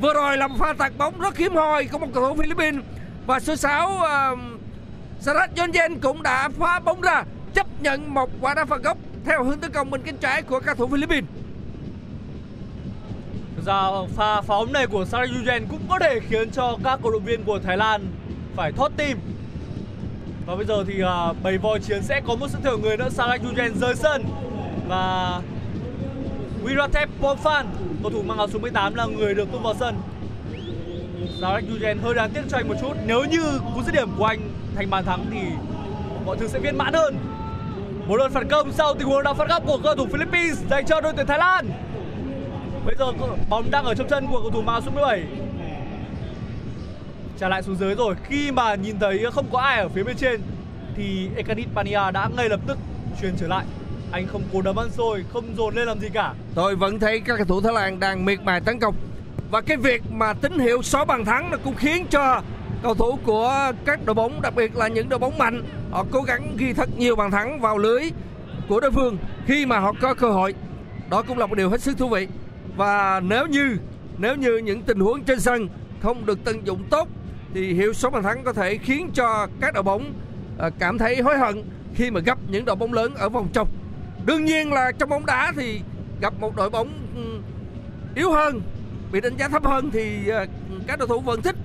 [0.01, 2.85] Vừa rồi là một pha tạt bóng rất hiếm hoi của một cầu thủ Philippines
[3.27, 4.39] và số 6 uh,
[5.21, 9.45] Sarat Yonjen cũng đã phá bóng ra chấp nhận một quả đá phạt góc theo
[9.45, 11.25] hướng tấn công bên cánh trái của các thủ Philippines.
[13.65, 17.25] Thực pha phá bóng này của Sarayujen cũng có thể khiến cho các cổ động
[17.25, 18.07] viên của Thái Lan
[18.57, 19.19] phải thót tim.
[20.47, 23.09] Và bây giờ thì uh, bầy voi chiến sẽ có một sự thưởng người nữa
[23.17, 24.25] Sarayujen rời sân
[24.89, 25.41] và
[26.65, 27.65] Wiratep Pomfan
[28.03, 29.95] cầu thủ mang áo số 18 là người được tung vào sân.
[31.41, 32.93] Sarayujen hơi đáng tiếc cho anh một chút.
[33.07, 34.41] Nếu như cú dứt điểm của anh
[34.77, 35.41] thành bàn thắng thì
[36.27, 37.17] mọi thứ sẽ viên mãn hơn.
[38.07, 40.87] Một lần phản công sau tình huống đá phạt góc của cầu thủ Philippines dành
[40.87, 41.71] cho đội tuyển Thái Lan.
[42.91, 45.25] Bây giờ bóng đang ở trong chân của cầu thủ mao số 17
[47.39, 48.15] Trả lại xuống dưới rồi.
[48.25, 50.41] Khi mà nhìn thấy không có ai ở phía bên trên,
[50.97, 52.79] Thì Ekanit Pania đã ngay lập tức
[53.21, 53.65] truyền trở lại.
[54.13, 56.35] Anh không cố đấm ăn xôi, Không dồn lên làm gì cả.
[56.55, 58.95] Tôi vẫn thấy các cầu thủ Thái Lan đang miệt mài tấn công.
[59.51, 62.43] Và cái việc mà tín hiệu xóa bàn thắng nó cũng khiến cho
[62.83, 66.23] cầu thủ của các đội bóng, đặc biệt là những đội bóng mạnh, họ cố
[66.23, 68.11] gắng ghi thật nhiều bàn thắng vào lưới
[68.69, 69.17] của đối phương
[69.47, 70.55] khi mà họ có cơ hội.
[71.11, 72.29] Đó cũng là một điều hết sức thú vị
[72.77, 73.77] và nếu như
[74.19, 75.69] nếu như những tình huống trên sân
[76.03, 77.09] không được tận dụng tốt,
[77.55, 80.13] thì hiệu số bàn thắng có thể khiến cho các đội bóng
[80.59, 81.63] à, cảm thấy hối hận
[81.95, 83.69] khi mà gặp những đội bóng lớn ở vòng trong
[84.27, 85.81] đương nhiên là trong bóng đá thì
[86.21, 87.23] gặp một đội bóng ừ,
[88.15, 88.61] yếu hơn,
[89.13, 90.47] bị đánh giá thấp hơn thì à,
[90.87, 91.57] các cầu thủ vẫn thích.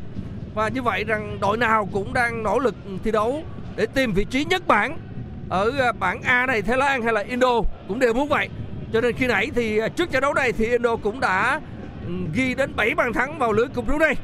[0.55, 3.43] Và như vậy rằng đội nào cũng đang nỗ lực thi đấu
[3.75, 4.97] để tìm vị trí nhất bảng
[5.49, 8.49] ở à, bảng A này, Thái Lan hay là Indo cũng đều muốn vậy
[8.93, 11.61] cho nên khi nãy thì à, trước trận đấu này thì Indo cũng đã
[12.07, 14.15] ừ, ghi đến 7 bàn thắng vào lưới cùng đây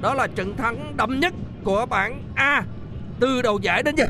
[0.00, 1.34] đó là trận thắng đậm nhất
[1.64, 2.62] của bảng A
[3.20, 4.06] từ đầu giải đến giờ,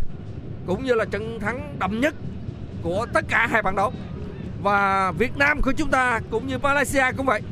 [0.67, 2.15] cũng như là trận thắng đậm nhất
[2.83, 3.93] của tất cả hai bảng đấu.
[4.63, 7.43] Và Việt Nam của chúng ta cũng như Malaysia cũng vậy.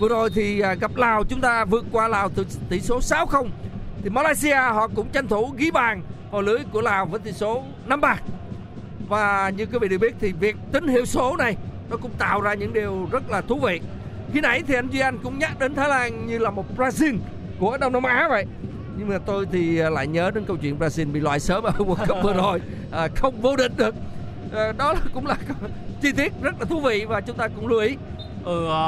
[0.00, 3.46] Vừa rồi thì à, gặp Lào, chúng ta vượt qua Lào từ tỷ số 6-0
[4.02, 7.62] thì Malaysia họ cũng tranh thủ ghi bàn vào lưới của Lào với tỷ số
[7.88, 8.16] 5-3
[9.08, 11.56] và như quý vị đều biết thì việc tính hiệu số này
[11.90, 13.80] nó cũng tạo ra những điều rất là thú vị.
[14.32, 17.16] Khi nãy thì anh Duy Anh cũng nhắc đến Thái Lan như là một Brazil
[17.60, 18.44] của Đông Nam Á vậy.
[18.98, 21.72] Nhưng mà tôi thì à, lại nhớ đến câu chuyện Brazil bị loại sớm ở
[21.78, 22.60] World Cup vừa rồi.
[22.90, 23.94] À, không vô địch được.
[24.52, 25.36] À, đó là- cũng là
[26.02, 27.96] chi tiết rất là thú vị và chúng ta cũng lưu ý.
[28.44, 28.84] Ở ừ, à,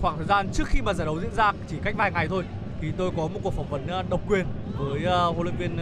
[0.00, 2.44] khoảng thời gian trước khi mà giải đấu diễn ra chỉ cách vài ngày thôi
[2.80, 4.46] thì tôi có một cuộc phỏng vấn à, độc quyền
[4.78, 5.00] với
[5.34, 5.76] huấn luyện viên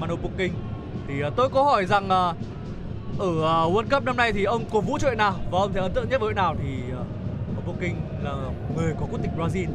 [0.00, 0.54] Manu Booking
[1.08, 2.08] thì tôi có hỏi rằng
[3.18, 5.72] ở à, World Cup năm nay thì ông cổ vũ cho đội nào và ông
[5.72, 7.02] thấy ấn tượng nhất với đội nào thì à,
[7.56, 8.34] ông Poking là
[8.76, 9.66] người có quốc tịch Brazil.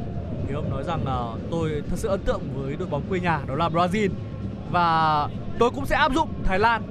[0.48, 3.42] Thì ông nói rằng là tôi thật sự ấn tượng với đội bóng quê nhà,
[3.48, 4.10] đó là Brazil.
[4.72, 5.28] Và
[5.60, 6.82] tôi cũng sẽ áp dụng Thái Lan,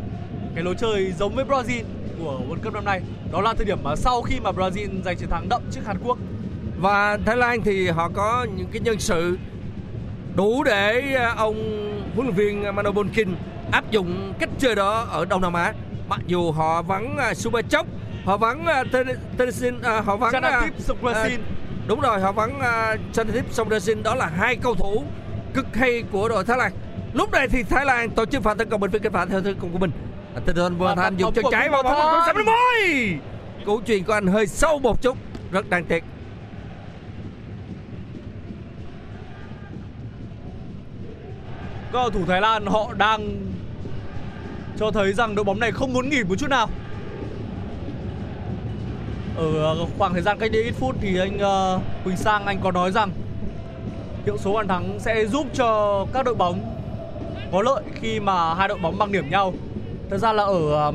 [0.55, 1.83] cái lối chơi giống với Brazil
[2.19, 3.01] của World Cup năm nay.
[3.33, 5.97] Đó là thời điểm mà sau khi mà Brazil giành chiến thắng đậm trước Hàn
[6.05, 6.19] Quốc.
[6.79, 9.39] Và Thái Lan thì họ có những cái nhân sự
[10.37, 11.57] đủ để à, ông
[12.15, 13.29] huấn luyện viên Mano Bonkin
[13.73, 15.73] áp dụng cách chơi đó ở Đông Nam Á
[16.09, 17.87] mặc dù họ vắng uh, Subachok
[18.25, 19.07] họ vắng uh,
[19.39, 21.41] Tennyson à, họ vắng Chanatip à, Sokrasin
[21.87, 25.05] đúng rồi họ vắng uh, Chanatip Sokrasin đó là hai cầu thủ
[25.55, 26.73] cực hay của đội Thái Lan.
[27.13, 29.41] Lúc này thì Thái Lan tổ chức pha tấn công bên phía cánh phải theo
[29.41, 29.91] tấn công của mình.
[30.35, 33.19] À, Tinh thần vừa thành bóng dùng chân trái vào bóng của đến môi
[33.67, 35.17] cú chuyền của anh hơi sâu một chút
[35.51, 36.05] rất đáng tiếc.
[41.93, 43.37] Cầu thủ Thái Lan họ đang
[44.79, 46.69] cho thấy rằng đội bóng này không muốn nghỉ một chút nào
[49.37, 52.61] ở ờ, khoảng thời gian cách đây ít phút thì anh ờ, Quỳnh Sang, anh
[52.63, 53.11] có nói rằng
[54.25, 56.77] hiệu số bàn thắng sẽ giúp cho các đội bóng
[57.53, 59.55] có lợi khi mà hai đội bóng bằng điểm nhau.
[60.11, 60.93] Thật ra là ở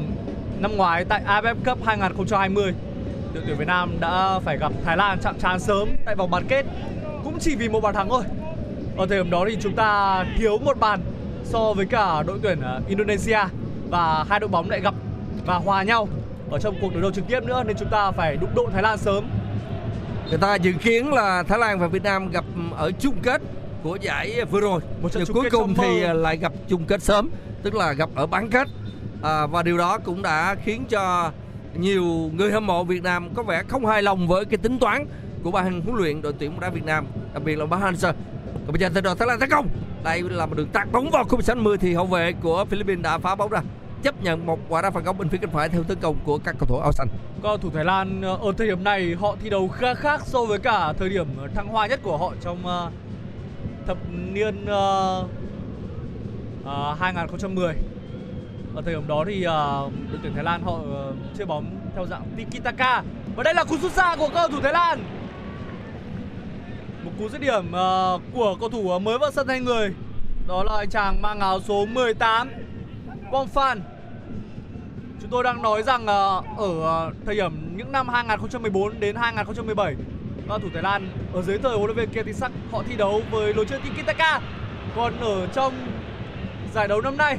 [0.60, 2.74] năm ngoái tại AFF Cup 2020
[3.34, 6.44] đội tuyển Việt Nam đã phải gặp Thái Lan chạm trán sớm tại vòng bán
[6.48, 6.66] kết,
[7.24, 8.24] cũng chỉ vì một bàn thắng thôi.
[8.98, 11.02] Ở thời điểm đó thì chúng ta thiếu một bàn
[11.44, 13.40] so với cả đội tuyển ờ, Indonesia
[13.92, 14.94] và hai đội bóng lại gặp
[15.46, 16.08] và hòa nhau
[16.52, 18.82] ở trong cuộc đối đầu trực tiếp nữa nên chúng ta phải đụng độ Thái
[18.84, 19.30] Lan sớm.
[20.30, 22.46] người ta dự kiến là Thái Lan và Việt Nam gặp
[22.78, 23.42] ở chung kết
[23.84, 26.14] của giải vừa rồi Một trận cuối cùng thì mơ.
[26.14, 27.30] lại gặp chung kết sớm
[27.64, 28.68] tức là gặp ở bán kết
[29.22, 31.32] à, và điều đó cũng đã khiến cho
[31.76, 35.06] nhiều người hâm mộ Việt Nam có vẻ không hài lòng với cái tính toán
[35.44, 38.14] của ban huấn luyện đội tuyển bóng đá Việt Nam đặc biệt là Park Hang-seo
[38.66, 39.68] còn bây giờ thì đội Thái Lan tấn công
[40.04, 43.04] đây là một đường tạt bóng vào khung sân 10 thì hậu vệ của Philippines
[43.04, 43.62] đã phá bóng ra
[44.04, 46.38] chấp nhận một quả đá phạt góc bên phía cánh phải theo tấn công của
[46.38, 47.08] các cầu thủ áo xanh
[47.44, 50.44] cầu thủ Thái Lan ờ, ở thời điểm này họ thi đấu khá khác so
[50.44, 52.92] với cả thời điểm thăng hoa nhất của họ trong ờ,
[53.88, 53.98] thập
[54.34, 55.26] niên ờ,
[57.00, 57.76] 2010.
[58.76, 62.24] Ở thời điểm đó thì đội tuyển Thái Lan họ ờ, chơi bóng theo dạng
[62.38, 63.04] tiki taka
[63.36, 65.04] và đây là cú sút xa của cầu thủ Thái Lan.
[67.04, 67.72] Một cú dứt điểm
[68.34, 69.94] của cầu thủ mới vào sân thay người.
[70.48, 72.50] Đó là anh chàng mang áo số 18
[73.32, 73.82] Bong Phan
[75.22, 79.96] Chúng tôi đang nói rằng ờ, ở ờ, thời điểm những năm 2014 đến 2017
[79.96, 83.22] các cầu thủ Thái Lan ở dưới thời huấn luyện viên Ketisak họ thi đấu
[83.32, 84.40] với lối chơi tiki taka.
[84.96, 85.74] Còn ở trong
[86.74, 87.38] giải đấu năm nay,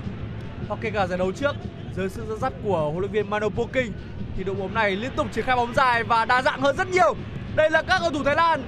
[0.69, 1.57] hoặc kể cả giải đấu trước,
[1.97, 3.93] dưới sự dẫn dắt của huấn luyện viên Mano Poking
[4.37, 6.89] thì đội bóng này liên tục triển khai bóng dài và đa dạng hơn rất
[6.89, 7.15] nhiều.
[7.57, 8.63] Đây là các cầu thủ Thái Lan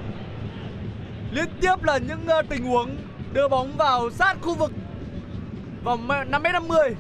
[1.32, 2.96] liên tiếp là những ờ, tình huống
[3.32, 4.72] đưa bóng vào sát khu vực
[5.84, 6.92] vòng 5m50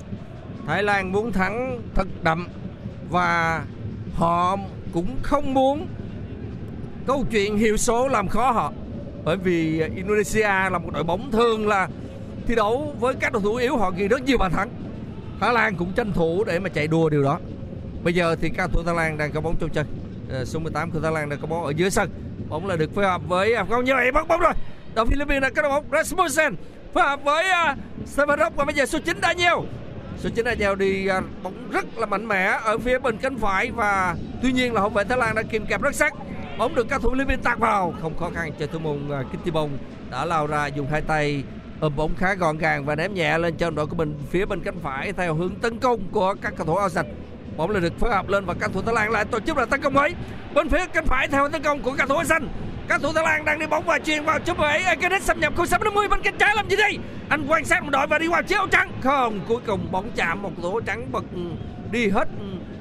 [0.66, 2.48] Thái Lan muốn thắng thật đậm
[3.10, 3.62] và
[4.14, 4.56] họ
[4.92, 5.86] cũng không muốn
[7.06, 8.72] câu chuyện hiệu số làm khó họ.
[9.24, 11.88] Bởi vì Indonesia là một đội bóng thường là
[12.46, 14.68] thi đấu với các đội thủ yếu họ ghi rất nhiều bàn thắng.
[15.40, 17.38] Thái Lan cũng tranh thủ để mà chạy đua điều đó.
[18.04, 19.86] Bây giờ thì cao thủ Thái Lan đang có bóng trong chân
[20.28, 22.10] Ờ, số 18 của Thái Lan đang có bóng ở dưới sân.
[22.48, 24.52] Bóng là được phối hợp với à, không như vậy bắt bóng rồi.
[24.94, 26.54] Đội Philippines đã có đội bóng Rasmussen
[26.94, 27.78] phối hợp với uh,
[28.16, 29.64] Stefanov và bây giờ số 9 đã nhiều
[30.18, 33.70] số 9 Daniel đi à, bóng rất là mạnh mẽ ở phía bên cánh phải
[33.70, 36.12] và tuy nhiên là hậu vệ Thái Lan đã kìm kẹp rất sắc.
[36.58, 37.94] Bóng được các thủ Philippines tạt vào.
[38.02, 39.78] Không khó khăn cho thủ môn à, kitty bong
[40.10, 41.44] đã lao ra dùng hai tay.
[41.80, 44.60] Ôm bóng khá gọn gàng và ném nhẹ lên cho đội của mình phía bên
[44.60, 47.14] cánh phải theo hướng tấn công của các cầu thủ áo xanh
[47.56, 49.64] bóng là được phối hợp lên và các thủ Thái Lan lại tổ chức là
[49.64, 50.14] tấn công ấy
[50.54, 52.48] bên phía cánh phải theo tấn công của các thủ áo xanh
[52.88, 55.52] các thủ Thái Lan đang đi bóng và chuyền vào chấm bể Ekenet xâm nhập
[55.56, 56.98] khu 50 bên cánh trái làm gì đây?
[57.28, 58.90] Anh quan sát một đội và đi qua chiếu trắng.
[59.02, 61.24] Không cuối cùng bóng chạm một thủ trắng bật
[61.90, 62.28] đi hết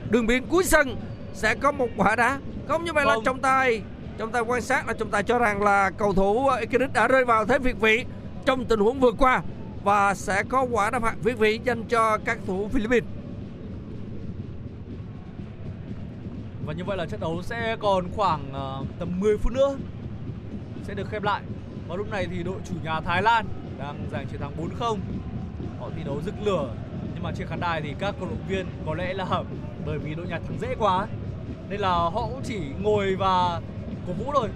[0.09, 0.95] đường biên cuối sân.
[1.33, 2.39] Sẽ có một quả đá.
[2.67, 3.23] Không như vậy là Không.
[3.23, 3.81] trong tay
[4.17, 7.25] trong tay quan sát là trong tay cho rằng là cầu thủ Ekenet đã rơi
[7.25, 8.05] vào thế việt vị
[8.45, 9.41] trong tình huống vừa qua.
[9.83, 13.09] Và sẽ có quả đá phạt việt vị dành cho các thủ Philippines
[16.65, 18.41] Và như vậy là trận đấu sẽ còn khoảng
[18.81, 19.77] uh, tầm 10 phút nữa
[20.83, 21.41] sẽ được khép lại.
[21.87, 23.45] Và lúc này thì đội chủ nhà Thái Lan
[23.79, 24.97] đang giành chiến thắng 4-0.
[25.79, 26.69] Họ thi đấu rực lửa
[27.13, 29.25] nhưng mà trên khán đài thì các cổ động viên có lẽ là
[29.85, 31.07] bởi vì đội nhà thắng dễ quá
[31.69, 33.61] nên là họ cũng chỉ ngồi và
[34.07, 34.49] cổ vũ thôi.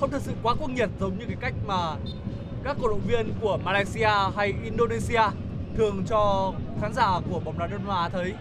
[0.00, 1.96] Không thật sự quá cuồng nhiệt giống như cái cách mà
[2.64, 5.22] các cổ động viên của Malaysia hay Indonesia
[5.76, 8.34] thường cho khán giả của bóng đá Đông Nam Á thấy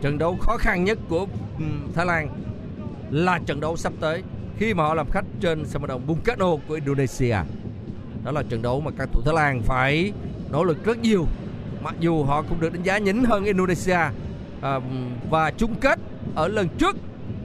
[0.00, 1.26] trận đấu khó khăn nhất của
[1.58, 2.28] ừ, Thái Lan
[3.10, 4.22] là trận đấu sắp tới
[4.58, 6.20] khi mà họ làm khách trên sân vận động Bung
[6.68, 7.36] của Indonesia.
[8.24, 10.12] Đó là trận đấu mà các thủ Thái Lan phải
[10.50, 11.26] nỗ lực rất nhiều.
[11.82, 13.98] Mặc dù họ cũng được đánh giá nhỉnh hơn Indonesia
[14.60, 14.80] à,
[15.30, 15.98] và chung kết
[16.34, 16.96] ở lần trước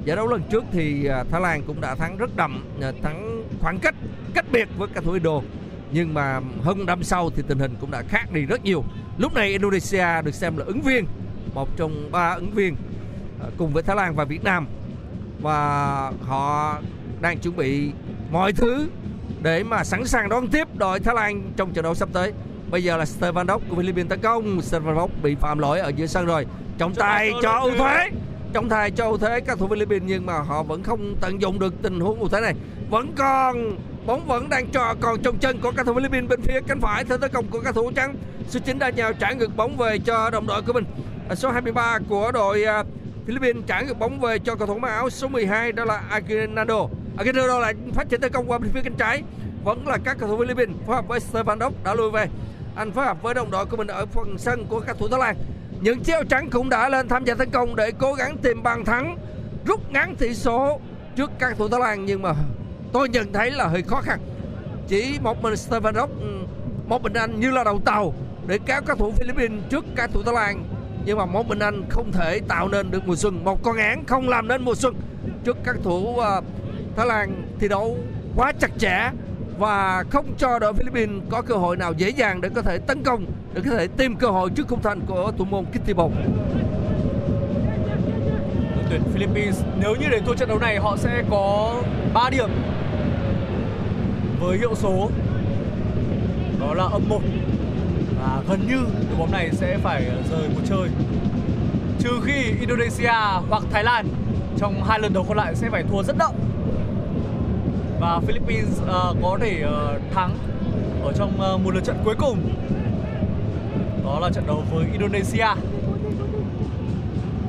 [0.05, 3.43] giải đấu lần trước thì à, Thái Lan cũng đã thắng rất đậm, à, thắng
[3.61, 3.95] khoảng cách
[4.33, 5.41] cách biệt với các thủ Indo.
[5.91, 8.83] Nhưng mà hơn năm sau thì tình hình cũng đã khác đi rất nhiều.
[9.17, 11.05] Lúc này Indonesia được xem là ứng viên
[11.53, 12.75] một trong ba ứng viên
[13.41, 14.67] à, cùng với Thái Lan và Việt Nam
[15.41, 16.77] và họ
[17.21, 17.91] đang chuẩn bị
[18.31, 18.87] mọi thứ
[19.41, 22.33] để mà sẵn sàng đón tiếp đội Thái Lan trong trận đấu sắp tới.
[22.71, 26.25] Bây giờ là Stevanov của Philippines tấn công, Stevanov bị phạm lỗi ở giữa sân
[26.25, 26.45] rồi.
[26.77, 28.09] Trọng tài cho ưu thế.
[28.53, 31.59] Trọng tài cho ưu thế các thủ Philippines nhưng mà họ vẫn không tận dụng
[31.59, 32.53] được tình huống ưu thế này.
[32.89, 36.59] Vẫn còn bóng vẫn đang trò còn trong chân của các thủ Philippines bên phía
[36.67, 38.15] cánh phải theo tấn công của các thủ trắng.
[38.49, 40.85] Số 9 đã nhào trả ngược bóng về cho đồng đội của mình.
[41.35, 42.83] Số 23 của đội à,
[43.25, 46.87] Philippines trả ngược bóng về cho cầu thủ mặc áo số 12 đó là Aguinaldo.
[47.17, 49.23] Aguinaldo lại phát triển tấn công qua bên phía cánh trái.
[49.63, 52.27] Vẫn là các cầu thủ Philippines phối hợp với Stefanov đã lùi về.
[52.75, 55.19] Anh phối hợp với đồng đội của mình ở phần sân của các thủ Thái
[55.19, 55.35] Lan.
[55.81, 58.63] Những chiếc áo trắng cũng đã lên tham gia tấn công để cố gắng tìm
[58.63, 59.17] bàn thắng,
[59.65, 60.79] rút ngắn tỷ số
[61.15, 62.33] trước các thủ Thái Lan nhưng mà
[62.93, 64.19] tôi nhận thấy là hơi khó khăn.
[64.87, 66.09] Chỉ một mình Stefanov, Đốc,
[66.87, 68.13] một mình anh như là đầu tàu
[68.47, 70.63] để kéo các thủ Philippines trước các thủ Thái Lan
[71.05, 73.43] nhưng mà một mình anh không thể tạo nên được mùa xuân.
[73.43, 74.95] Một con án không làm nên mùa xuân.
[75.43, 76.41] Trước các thủ à,
[76.95, 77.97] Thái Lan thi đấu
[78.35, 79.09] quá chặt chẽ
[79.59, 83.03] và không cho đội Philippines có cơ hội nào dễ dàng để có thể tấn
[83.03, 86.13] công, để có thể tìm cơ hội trước khung thành của thủ môn Kittibong
[88.75, 91.75] đội tuyển Philippines, nếu như để thua trận đấu này, họ sẽ có
[92.13, 92.49] 3 điểm
[94.39, 95.09] với hiệu số.
[96.59, 97.21] Đó là âm 1
[98.19, 98.75] và gần như
[99.09, 100.89] đội bóng này sẽ phải rời cuộc chơi.
[101.99, 103.13] Trừ khi Indonesia
[103.49, 104.07] hoặc Thái Lan
[104.57, 106.31] trong hai lần đấu còn lại sẽ phải thua rất đậm.
[107.99, 110.37] Và Philippines uh, có thể uh, thắng
[111.03, 112.53] ở trong uh, một lượt trận cuối cùng.
[114.03, 115.47] Đó là trận đấu với Indonesia.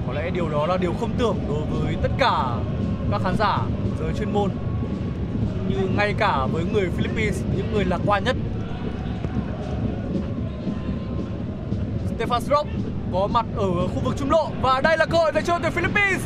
[0.07, 2.57] Có lẽ điều đó là điều không tưởng đối với tất cả
[3.11, 3.63] các khán giả
[4.01, 4.51] giới chuyên môn.
[5.69, 8.37] Như ngay cả với người Philippines những người lạc quan nhất.
[12.19, 12.67] Stefan Strop
[13.13, 15.73] có mặt ở khu vực trung lộ và đây là cơ hội dành cho tuyển
[15.73, 16.23] Philippines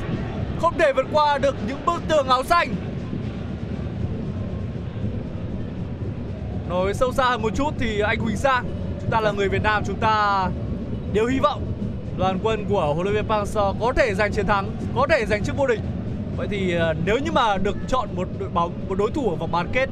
[0.61, 2.75] không thể vượt qua được những bức tường áo xanh
[6.69, 8.65] nói sâu xa hơn một chút thì anh Huỳnh Sang
[9.01, 10.49] chúng ta là người Việt Nam chúng ta
[11.13, 11.63] đều hy vọng
[12.19, 15.27] đoàn quân của huấn luyện viên Park Hang-seo có thể giành chiến thắng, có thể
[15.27, 15.81] giành chức vô địch.
[16.37, 19.37] Vậy thì ờ, nếu như mà được chọn một đội bóng, một đối thủ ở
[19.37, 19.89] vòng bán kết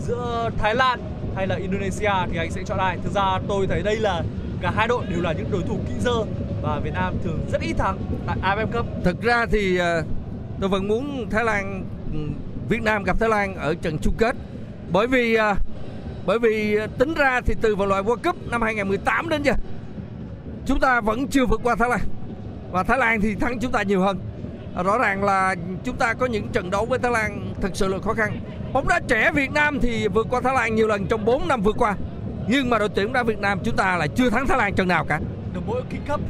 [0.00, 1.00] giữa Thái Lan
[1.36, 2.98] hay là Indonesia thì anh sẽ chọn ai?
[3.04, 4.22] Thực ra tôi thấy đây là
[4.60, 6.24] cả hai đội đều là những đối thủ kỹ dơ
[6.62, 8.86] và Việt Nam thường rất ít thắng tại AFF Cup.
[9.04, 10.02] thực ra thì ờ,
[10.60, 12.18] tôi vẫn muốn Thái Lan ừ,
[12.68, 14.36] Việt Nam gặp Thái Lan ở trận chung kết.
[14.92, 15.54] Bởi vì ờ,
[16.26, 19.52] bởi vì ờ, tính ra thì từ vòng loại World Cup năm 2018 đến giờ,
[20.66, 22.00] chúng ta vẫn chưa vượt qua Thái Lan.
[22.70, 24.18] Và Thái Lan thì thắng chúng ta nhiều hơn.
[24.84, 25.54] Rõ ràng là
[25.84, 28.40] chúng ta có những trận đấu với Thái Lan thật sự là khó khăn.
[28.72, 31.60] Bóng đá trẻ Việt Nam thì vượt qua Thái Lan nhiều lần trong 4 năm
[31.62, 31.96] vừa qua
[32.50, 34.74] nhưng mà đội tuyển bóng đá Việt Nam chúng ta lại chưa thắng Thái Lan
[34.74, 35.20] trận nào cả
[35.54, 36.20] Được mỗi King Cup.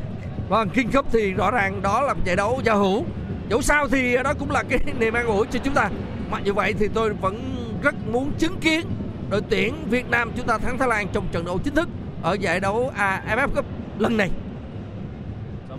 [0.48, 3.04] Vâng, King Cup thì rõ ràng đó là một giải đấu giao hữu.
[3.50, 5.90] Dẫu sao thì đó cũng là cái niềm an ủi cho chúng ta.
[6.30, 7.40] Mặc như vậy thì tôi vẫn
[7.82, 8.86] rất muốn chứng kiến
[9.30, 11.88] đội tuyển Việt Nam chúng ta thắng Thái Lan trong trận đấu chính thức
[12.22, 13.64] ở giải đấu AFF Cup
[13.98, 14.30] lần này.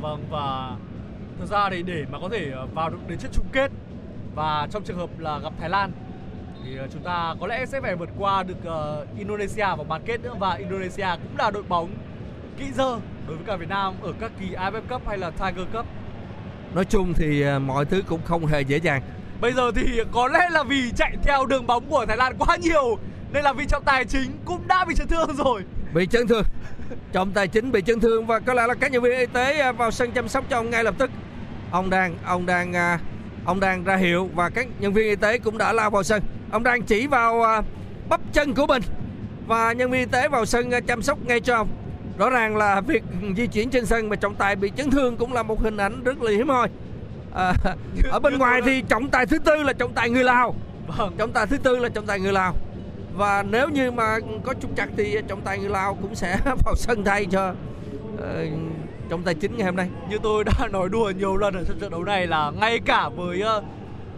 [0.02, 0.76] vâng và
[1.40, 3.72] thực ra thì để mà có thể ờ, vào được đến trận chung kết
[4.36, 5.92] và trong trường hợp là gặp Thái Lan
[6.66, 10.02] thì ờ, chúng ta có lẽ sẽ phải vượt qua được ờ, Indonesia vào bán
[10.06, 11.90] kết nữa và Indonesia cũng là đội bóng
[12.58, 15.68] kỹ dơ đối với cả Việt Nam ở các kỳ AFF Cup hay là Tiger
[15.74, 15.86] Cup.
[16.76, 19.02] Nói chung thì à, mọi thứ cũng không hề dễ dàng.
[19.42, 22.56] Bây giờ thì có lẽ là vì chạy theo đường bóng của Thái Lan quá
[22.56, 22.98] nhiều
[23.34, 25.62] nên là vị trọng tài chính cũng đã bị chấn thương rồi.
[25.94, 26.44] Bị chấn thương.
[27.12, 29.72] Trọng tài chính bị chấn thương và có lẽ là các nhân viên y tế
[29.72, 31.12] vào sân chăm sóc cho ông ngay lập tức.
[31.72, 32.74] Ông đang ông đang
[33.46, 36.22] ông đang ra hiệu và các nhân viên y tế cũng đã lao vào sân.
[36.52, 37.62] Ông đang chỉ vào à,
[38.10, 38.82] bắp chân của mình
[39.48, 41.68] và nhân viên y tế vào sân à, chăm sóc ngay cho ông.
[42.18, 43.04] Rõ ràng là việc
[43.38, 46.04] di chuyển trên sân mà trọng tài bị chấn thương cũng là một hình ảnh
[46.04, 46.70] rất là hiếm hoi.
[47.34, 47.54] À,
[48.12, 50.56] ở bên ngoài thì trọng tài thứ tư là trọng tài người Lào.
[50.98, 51.14] Vâng.
[51.18, 52.56] Trọng tài thứ tư là trọng tài người Lào.
[53.14, 56.76] Và nếu như mà có trục trặc thì trọng tài người Lào cũng sẽ vào
[56.76, 57.54] sân thay cho
[58.18, 58.46] ờ,
[59.10, 59.90] trọng tài chính ngày hôm nay.
[60.10, 63.10] Như tôi đã nói đùa nhiều lần ở trong trận đấu này là ngay cả
[63.10, 63.64] với ờ,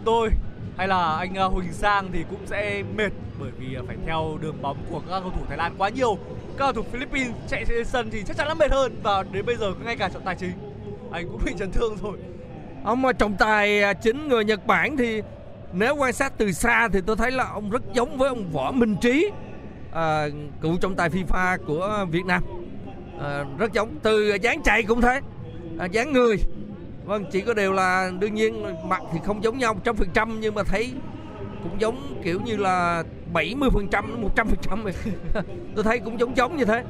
[0.04, 0.30] tôi
[0.76, 4.38] hay là anh ờ, Huỳnh Sang thì cũng sẽ mệt bởi vì ờ, phải theo
[4.40, 6.18] đường bóng của các cầu thủ Thái Lan quá nhiều.
[6.58, 9.46] Các cầu thủ Philippines chạy trên sân thì chắc chắn là mệt hơn và đến
[9.46, 10.52] bây giờ ngay cả trọng tài chính
[11.12, 12.18] anh cũng bị chấn thương rồi.
[12.84, 15.22] Ông mà trọng tài chính người Nhật Bản thì
[15.72, 18.72] nếu quan sát từ xa thì tôi thấy là ông rất giống với ông Võ
[18.72, 19.30] Minh Trí,
[19.92, 20.28] à,
[20.60, 22.42] cựu trọng tài FIFA của Việt Nam.
[23.20, 25.20] À, rất giống từ dáng chạy cũng thế,
[25.78, 26.36] à, dáng người.
[27.04, 30.40] Vâng, chỉ có điều là đương nhiên mặt thì không giống nhau trăm phần trăm
[30.40, 30.92] nhưng mà thấy
[31.62, 33.02] cũng giống kiểu như là
[33.32, 34.84] 70 phần trăm, 100 phần trăm
[35.74, 36.84] Tôi thấy cũng giống giống như thế.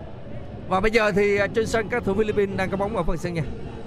[0.69, 3.17] Và bây giờ thì à, trên sân các thủ Philippines đang có bóng ở phần
[3.17, 3.43] sân nhà.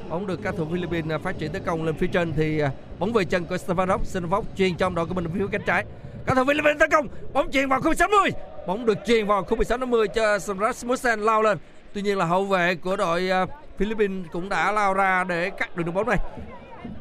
[0.10, 2.72] Bóng được các thủ Philippines à, phát triển tấn công lên phía trên thì à,
[3.00, 5.86] bóng về chân của Stefanov, Stefanov chuyền trong đội của mình phía cánh trái.
[6.26, 8.30] Các thủ Philippines tấn công, bóng chuyền vào khu 60.
[8.68, 11.58] Bóng được chuyền vào khu 16 50 cho Rasmussen lao lên.
[11.94, 13.46] Tuy nhiên là hậu vệ của đội à,
[13.78, 16.18] Philippines cũng đã lao ra để cắt được đường bóng này.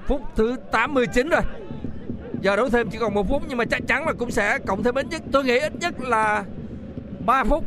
[0.07, 1.41] Phút thứ 89 rồi.
[2.41, 4.83] Giờ đấu thêm chỉ còn một phút nhưng mà chắc chắn là cũng sẽ cộng
[4.83, 6.45] thêm ít nhất tôi nghĩ ít nhất là
[7.27, 7.65] 3 phút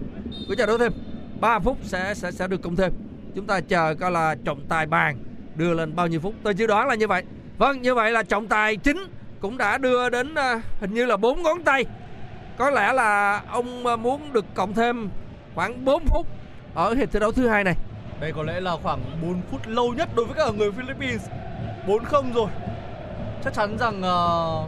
[0.47, 0.91] của giờ đấu thêm.
[1.39, 2.93] 3 phút sẽ sẽ sẽ được cộng thêm.
[3.35, 5.17] Chúng ta chờ coi là trọng tài bàn
[5.55, 6.33] đưa lên bao nhiêu phút.
[6.43, 7.23] Tôi dự đoán là như vậy.
[7.57, 8.97] Vâng, như vậy là trọng tài chính
[9.39, 11.85] cũng đã đưa đến à, hình như là bốn ngón tay.
[12.57, 15.09] Có lẽ là ông à, muốn được cộng thêm
[15.55, 16.27] khoảng 4 phút
[16.73, 17.75] ở hiệp thi đấu thứ hai này.
[18.19, 21.27] Đây có lẽ là khoảng 4 phút lâu nhất đối với cả người Philippines
[21.87, 22.49] 4-0 rồi
[23.43, 24.67] Chắc chắn rằng ờ,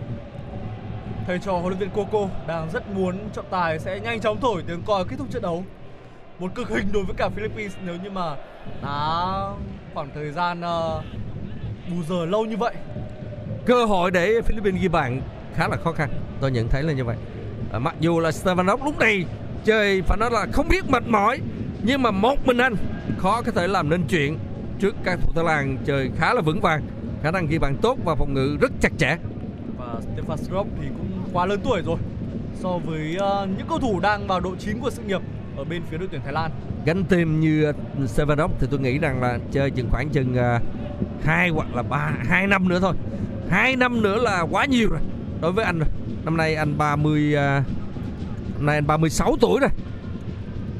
[1.27, 4.63] thầy trò huấn luyện viên Coco đang rất muốn trọng tài sẽ nhanh chóng thổi
[4.67, 5.63] tiếng còi kết thúc trận đấu
[6.39, 8.35] Một cực hình đối với cả Philippines nếu như mà
[8.83, 9.49] đá
[9.93, 11.01] khoảng thời gian ờ,
[11.91, 12.73] bù giờ lâu như vậy
[13.65, 15.21] Cơ hội để Philippines ghi bàn
[15.55, 16.09] khá là khó khăn.
[16.41, 17.15] Tôi nhận thấy là như vậy.
[17.71, 19.25] À, mặc dù là Stefanov lúc này
[19.65, 21.39] chơi phải nói là không biết mệt mỏi
[21.83, 22.75] nhưng mà một mình anh
[23.17, 24.37] khó có thể làm nên chuyện
[24.79, 26.81] trước các thủ Thái Lan chơi khá là vững vàng.
[27.23, 29.17] Khả năng ghi bàn tốt và phòng ngự rất chặt chẽ.
[29.77, 31.97] Và Stefan Strop thì cũng quá lớn tuổi rồi.
[32.55, 35.21] So với ờ, những cầu thủ đang vào độ chín của sự nghiệp
[35.57, 36.51] ở bên phía đội tuyển Thái Lan.
[36.85, 40.59] Gánh tim như Stefanov thì tôi nghĩ rằng là chơi chừng khoảng chừng à,
[41.23, 42.93] hai hoặc là ba hai năm nữa thôi.
[43.49, 44.99] Hai năm nữa là quá nhiều rồi
[45.41, 45.87] đối với anh rồi.
[46.25, 47.63] Năm nay anh 30 à,
[48.53, 49.69] năm nay anh 36 tuổi rồi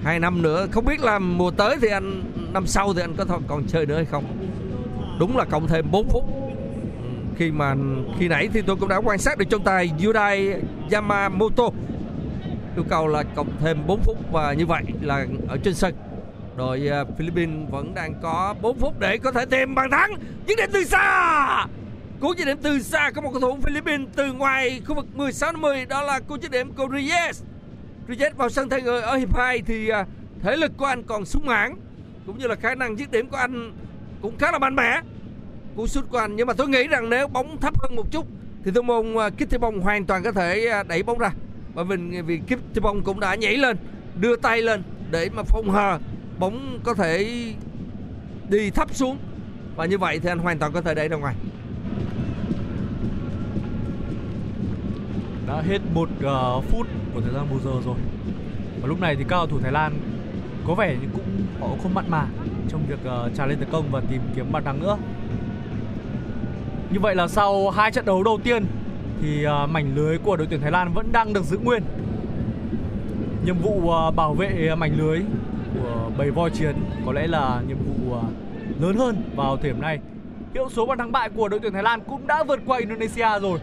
[0.04, 2.24] hai năm nữa, không biết là mùa tới thì anh,
[2.54, 4.24] năm sau thì anh có còn chơi nữa hay không?
[5.20, 6.24] Đúng là cộng thêm 4 phút.
[7.04, 7.76] Ừ, khi mà,
[8.20, 10.54] khi nãy thì tôi cũng đã quan sát được trọng tài Yudai
[10.92, 11.64] Yamamoto.
[12.76, 15.94] Yêu cầu là cộng thêm 4 phút và như vậy là ở trên sân.
[16.58, 20.16] Đội à, Philippines vẫn đang có 4 phút để có thể tìm bàn thắng.
[20.48, 21.66] Dứt điểm từ xa!
[22.20, 25.52] Cú dứt điểm từ xa có một cầu thủ Philippines từ ngoài khu vực 16
[25.52, 27.44] 50 đó là cú dứt điểm của Reyes
[28.16, 30.06] chết vào sân thay người ở hiệp 2 thì à,
[30.42, 31.76] thể lực của anh còn súng mãn
[32.26, 33.72] cũng như là khả năng dứt điểm của anh
[34.22, 35.02] cũng khá là mạnh mẽ.
[35.76, 38.26] Cú sút của anh nhưng mà tôi nghĩ rằng nếu bóng thấp hơn một chút
[38.64, 41.32] thì thủ môn uh, bông hoàn toàn có thể à, đẩy bóng ra.
[41.74, 43.78] Bởi vì à, vì Kittebong cũng đã nhảy lên
[44.20, 46.00] đưa tay lên để mà phòng hờ
[46.40, 47.44] bóng có thể
[48.50, 49.18] đi thấp xuống.
[49.76, 51.36] Và như vậy thì anh hoàn toàn có thể đẩy ra ngoài.
[55.52, 57.96] Đã hết một uh, phút của thời gian bù giờ rồi.
[58.82, 59.94] Và lúc này thì các cầu thủ Thái Lan
[60.68, 61.24] có vẻ như cũng
[61.60, 62.26] họ cũng không mặn mà
[62.70, 64.98] trong việc uh, tràn lên tấn công và tìm kiếm bàn thắng nữa.
[66.92, 68.66] Như vậy là sau hai trận đấu đầu tiên
[69.22, 71.84] thì uh, mảnh lưới của đội tuyển Thái Lan vẫn đang được giữ nguyên.
[73.46, 75.20] Nhiệm vụ uh, bảo vệ mảnh lưới
[75.74, 76.76] của bầy voi chiến
[77.06, 78.24] có lẽ là nhiệm vụ uh,
[78.82, 80.00] lớn hơn vào thời điểm này.
[80.54, 83.40] Hiệu số bàn thắng bại của đội tuyển Thái Lan cũng đã vượt qua Indonesia
[83.42, 83.60] rồi.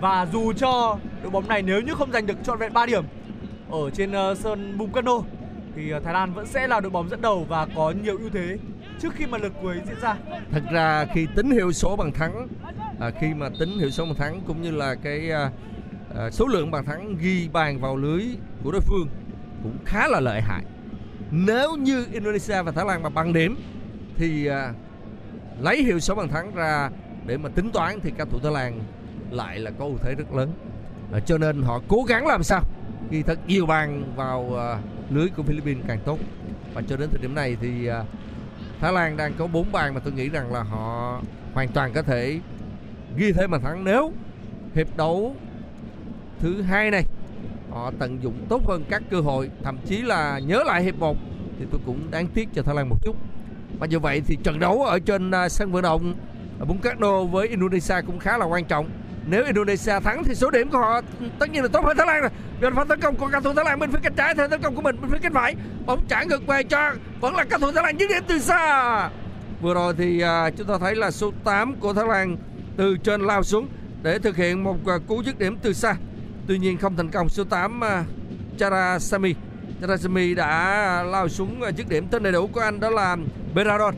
[0.00, 3.04] Và dù cho đội bóng này nếu như không giành được trọn vẹn 3 điểm
[3.70, 5.12] Ở trên uh, sân Bung Karno
[5.76, 8.30] Thì ờ, Thái Lan vẫn sẽ là đội bóng dẫn đầu và có nhiều ưu
[8.30, 8.58] thế
[9.00, 10.16] trước khi mà lượt cuối diễn ra.
[10.50, 12.48] Thật ra khi tính hiệu số bàn thắng
[13.00, 15.50] à, khi mà tính hiệu số bàn thắng cũng như là cái à,
[16.30, 18.22] số lượng bàn thắng ghi bàn vào lưới
[18.64, 19.08] của đối phương
[19.62, 20.64] cũng khá là lợi hại.
[21.30, 23.56] Nếu như Indonesia và Thái Lan mà bằng điểm
[24.16, 24.72] thì à,
[25.60, 26.90] lấy hiệu số bàn thắng ra
[27.26, 28.80] để mà tính toán thì các thủ Thái Lan
[29.30, 30.52] lại là có ưu thế rất lớn.
[31.14, 32.62] À, cho nên họ cố gắng làm sao
[33.10, 34.78] ghi thật nhiều bàn vào à,
[35.10, 36.18] lưới của Philippines càng tốt.
[36.74, 38.04] Và cho đến thời điểm này thì à,
[38.80, 41.20] Thái Lan đang có 4 bàn mà tôi nghĩ rằng là họ
[41.54, 42.40] hoàn toàn có thể
[43.16, 43.84] ghi thêm bàn thắng.
[43.84, 44.12] Nếu
[44.74, 45.36] hiệp đấu
[46.40, 47.04] thứ hai này
[47.70, 51.16] họ tận dụng tốt hơn các cơ hội thậm chí là nhớ lại hiệp 1
[51.58, 53.16] thì tôi cũng đáng tiếc cho Thái Lan một chút.
[53.78, 56.14] Mà như vậy thì trận đấu ở trên sân vận động
[56.68, 58.88] Bung Karno với Indonesia cũng khá là quan trọng
[59.26, 61.00] nếu Indonesia thắng thì số điểm của họ
[61.38, 62.30] tất nhiên là tốt hơn Thái Lan rồi.
[62.62, 64.62] Giờ pha tấn công của cầu thủ Thái Lan bên phía cánh trái theo tấn
[64.62, 65.54] công của mình bên phía cánh phải.
[65.86, 69.10] Bóng trả ngược về cho vẫn là cầu thủ Thái Lan dứt điểm từ xa.
[69.60, 72.36] Vừa rồi thì à, chúng ta thấy là số 8 của Thái Lan
[72.76, 73.68] từ trên lao xuống
[74.02, 75.96] để thực hiện một à, cú dứt điểm từ xa.
[76.46, 78.04] Tuy nhiên không thành công số 8 à,
[78.58, 79.34] Charasami.
[79.80, 83.16] Charasami đã lao xuống à, dứt điểm tên đầy đủ của anh đó là
[83.54, 83.94] Beradon.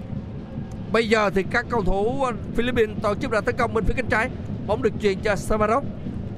[0.92, 4.08] Bây giờ thì các cầu thủ Philippines tổ chức ra tấn công bên phía cánh
[4.08, 4.30] trái
[4.66, 5.84] bóng được chuyền cho Samarok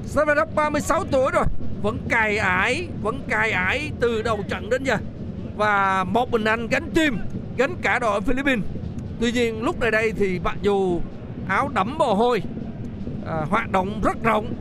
[0.04, 1.44] Samarok 36 tuổi rồi.
[1.82, 4.96] Vẫn cài ải vẫn cài ải từ đầu trận đến giờ.
[5.56, 7.18] Và một mình anh gánh tim
[7.56, 8.64] gánh cả đội Philippines.
[9.20, 11.00] Tuy nhiên lúc này đây thì mặc dù
[11.48, 12.42] áo đẫm mồ hôi
[13.26, 14.54] à, hoạt động rất rộng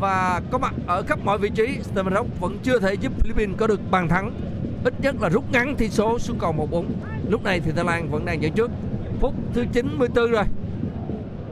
[0.00, 3.66] và có mặt ở khắp mọi vị trí Samarok vẫn chưa thể giúp Philippines có
[3.66, 4.32] được bàn thắng.
[4.84, 6.84] Ít nhất là rút ngắn tỷ số xuống còn 1-4
[7.28, 8.70] lúc này thì Thái Lan vẫn đang dẫn trước.
[9.20, 10.44] Phút thứ 94 rồi.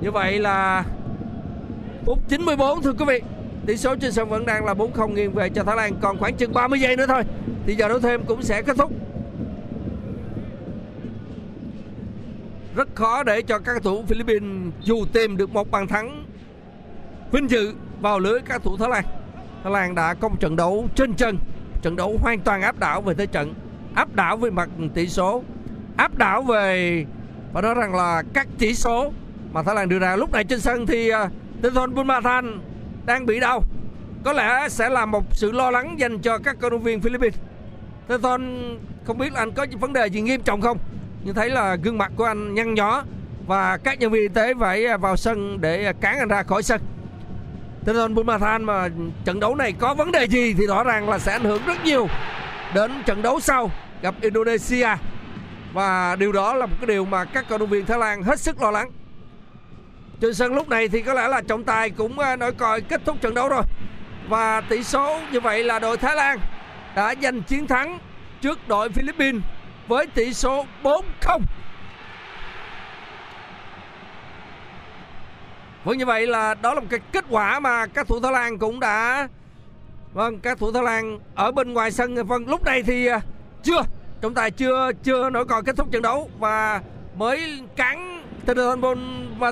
[0.01, 0.85] Như vậy là
[2.09, 3.21] phút 94 thưa quý vị.
[3.67, 5.95] Tỷ số trên sân vẫn đang là 4-0 nghiêng về cho Thái Lan.
[6.01, 7.23] Còn khoảng chừng 30 giây nữa thôi,
[7.67, 8.93] thì giờ đấu thêm cũng sẽ kết thúc.
[12.75, 16.25] Rất khó để cho các cầu thủ Philippines dù tìm được một bàn thắng
[17.33, 19.05] vinh dự vào lưới các thủ Thái Lan.
[19.63, 21.39] Thái Lan đã có một trận đấu trên chân,
[21.83, 23.55] trận đấu hoàn toàn áp đảo về thế trận,
[23.95, 25.43] áp đảo về mặt tỷ số,
[25.97, 27.05] áp đảo về,
[27.53, 29.13] và nói rằng là các chỉ số
[29.53, 30.17] mà Thái Lan đưa ra.
[30.17, 32.61] Lúc này trên sân thì à, uh, Tinh thần Bunmathan
[33.07, 33.63] đang bị đau.
[34.25, 37.41] Có lẽ sẽ là một sự lo lắng dành cho các cầu động viên Philippines.
[38.09, 40.79] Tinh thần không biết là anh có vấn đề gì nghiêm trọng không?
[41.25, 43.03] Nhưng thấy là gương mặt của anh nhăn nhó
[43.47, 46.81] và các nhân viên y tế phải vào sân để cán anh ra khỏi sân.
[47.85, 48.89] Tinh thần Bunmathan mà
[49.25, 51.85] trận đấu này có vấn đề gì thì rõ ràng là sẽ ảnh hưởng rất
[51.85, 52.09] nhiều
[52.75, 53.71] đến trận đấu sau
[54.03, 54.89] gặp Indonesia.
[55.73, 58.41] Và điều đó là một cái điều mà các cầu động viên Thái Lan hết
[58.41, 58.91] sức lo lắng
[60.21, 63.01] trên sân lúc này thì có lẽ là trọng tài cũng ờ, nói còi kết
[63.05, 63.63] thúc trận đấu rồi.
[64.29, 66.39] Và tỷ số như vậy là đội Thái Lan
[66.97, 67.99] đã giành chiến thắng
[68.41, 69.43] trước đội Philippines
[69.89, 71.41] với tỷ số 4-0
[75.85, 78.59] Vâng như vậy là đó là một cái kết quả mà các thủ Thái Lan
[78.59, 79.29] cũng đã
[80.13, 82.27] Vâng các thủ Thái Lan ở bên ngoài sân.
[82.27, 83.21] Vâng lúc này thì ờ,
[83.63, 83.83] chưa,
[84.21, 86.83] trọng tài chưa chưa nổi còi kết thúc trận đấu và
[87.17, 88.95] mới cán Tedon và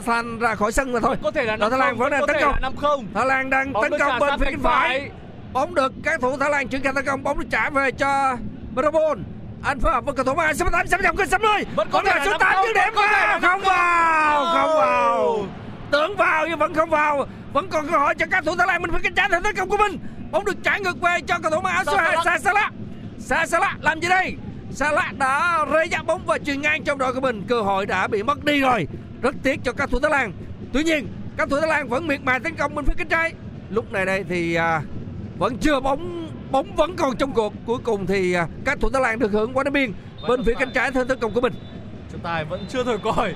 [0.06, 1.16] Than ra khỏi sân mà thôi.
[1.22, 2.54] Có thể là Thái Lan vẫn đang tấn công.
[2.62, 3.06] năm không.
[3.14, 5.10] Thái Lan đang tấn công bên phía cánh phải.
[5.52, 8.36] Bóng được các thủ Thái Lan chuyển khai tấn công, bóng được trả về cho
[8.74, 9.22] Brabon.
[9.62, 11.64] Anh phối hợp với cầu thủ mang số 8 sắp nhập kênh 60.
[11.76, 15.46] Vẫn có thể số 8 dứt điểm vào, không vào, không vào.
[15.90, 17.26] Tưởng vào nhưng vẫn không vào.
[17.52, 19.68] Vẫn còn cơ hội cho các thủ Thái Lan bên phía cánh trái tấn công
[19.68, 19.98] của mình.
[20.30, 22.70] Bóng được trả ngược về cho cầu thủ mang áo số 2 Sasala.
[23.18, 24.36] Sasala làm gì đây?
[24.72, 28.06] Salah đã rơi giáp bóng và truyền ngang trong đội của mình cơ hội đã
[28.06, 28.86] bị mất đi rồi
[29.22, 30.32] rất tiếc cho các thủ Thái Lan.
[30.72, 31.06] Tuy nhiên
[31.36, 33.32] các thủ Thái Lan vẫn miệt mài tấn công bên phía cánh trái.
[33.70, 34.82] Lúc này đây thì à,
[35.38, 37.52] vẫn chưa bóng bóng vẫn còn trong cuộc.
[37.66, 39.92] Cuối cùng thì à, các thủ Thái Lan được hưởng quả đá biên
[40.28, 41.52] bên phía cánh trái theo tấn công của mình.
[42.12, 43.34] Trọng tài vẫn chưa thổi còi.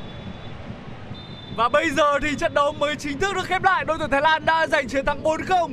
[1.57, 3.85] Và bây giờ thì trận đấu mới chính thức được khép lại.
[3.85, 5.71] Đội tuyển Thái Lan đã giành chiến thắng 4-0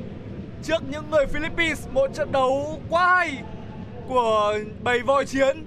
[0.64, 1.88] trước những người Philippines.
[1.94, 3.38] Một trận đấu quá hay
[4.08, 4.54] của
[4.84, 5.66] bầy voi chiến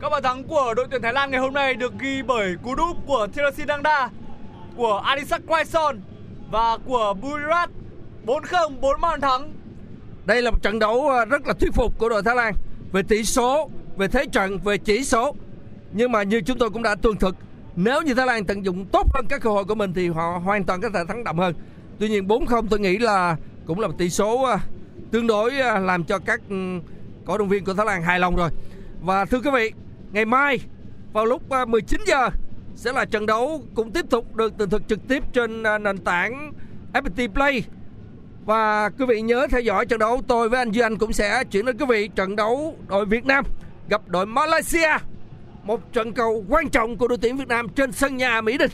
[0.00, 2.74] các bàn thắng của đội tuyển Thái Lan ngày hôm nay được ghi bởi cú
[2.74, 4.08] đúp của Thirasin Dangda,
[4.76, 6.00] của Adisak Quaison
[6.50, 7.70] và của Burirat
[8.26, 9.52] 4-0, 4 bàn thắng.
[10.24, 12.54] Đây là một trận đấu à, rất là thuyết phục của đội Thái Lan
[12.92, 15.34] về tỷ số, về thế trận, về chỉ số.
[15.92, 17.36] Nhưng mà như chúng tôi cũng đã tường thực,
[17.76, 20.40] nếu như Thái Lan tận dụng tốt hơn các cơ hội của mình thì họ
[20.44, 21.54] hoàn toàn có thể thắng đậm hơn.
[21.98, 23.36] Tuy nhiên 4-0 tôi nghĩ là
[23.66, 24.58] cũng là một tỷ số à,
[25.10, 26.56] tương đối à, làm cho các ừ,
[27.26, 28.50] cổ động viên của Thái Lan hài lòng rồi.
[29.00, 29.72] Và thưa quý vị,
[30.12, 30.60] ngày mai,
[31.12, 32.28] vào lúc à, 19 giờ,
[32.74, 35.98] sẽ là trận đấu cũng tiếp tục được tường thuật trực tiếp trên à, nền
[35.98, 36.52] tảng
[36.92, 37.64] FPT Play.
[38.44, 41.44] Và quý vị nhớ theo dõi trận đấu, tôi với anh Duy Anh cũng sẽ
[41.44, 43.44] chuyển đến quý vị trận đấu đội Việt Nam
[43.88, 44.98] gặp đội Malaysia
[45.62, 48.70] một trận cầu quan trọng của đội tuyển Việt Nam trên sân nhà Mỹ Đình.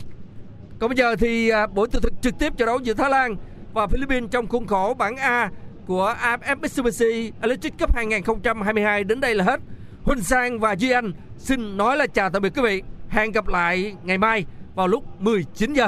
[0.79, 3.35] Còn bây giờ thì à, buổi tường thuật trực tiếp trận đấu giữa Thái Lan
[3.73, 5.51] và Philippines trong khuôn khổ bảng A
[5.87, 9.59] của AFF Mitsubishi Electric Cup 2022 đến đây là hết.
[10.03, 12.81] Huỳnh Sang và Duy Anh xin nói là chào tạm biệt quý vị.
[13.09, 15.87] Hẹn gặp lại ngày mai vào lúc 19 giờ.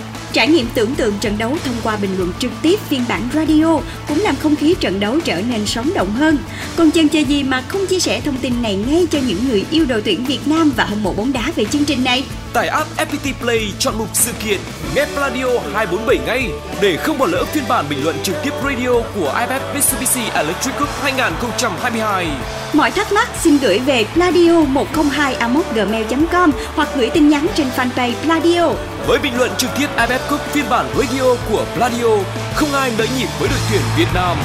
[0.33, 3.79] Trải nghiệm tưởng tượng trận đấu thông qua bình luận trực tiếp phiên bản radio
[4.07, 6.37] cũng làm không khí trận đấu trở nên sống động hơn.
[6.75, 9.65] Còn chần chờ gì mà không chia sẻ thông tin này ngay cho những người
[9.71, 12.23] yêu đội tuyển Việt Nam và hâm mộ bóng đá về chương trình này?
[12.53, 14.59] Tải app FPT Play chọn mục sự kiện
[14.95, 16.49] Nghe Pladio 247 ngay
[16.81, 20.77] để không bỏ lỡ phiên bản bình luận trực tiếp radio của AFF Mitsubishi Electric
[20.79, 22.27] Cup 2022.
[22.73, 25.35] Mọi thắc mắc xin gửi về pladio 102
[25.75, 28.69] gmail com hoặc gửi tin nhắn trên fanpage Pladio.
[29.07, 32.07] Với bình luận trực tiếp AFF Cup phiên bản radio của Pladio,
[32.55, 34.37] không ai nỡ nhịp với đội tuyển Việt Nam.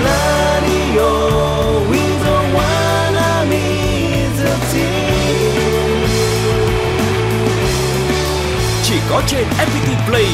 [0.00, 0.98] Bloody
[1.90, 6.08] we don't wanna meet the team.
[8.84, 10.26] Chỉ có trên FPT Play.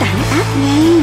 [0.00, 1.02] Tải app ngay.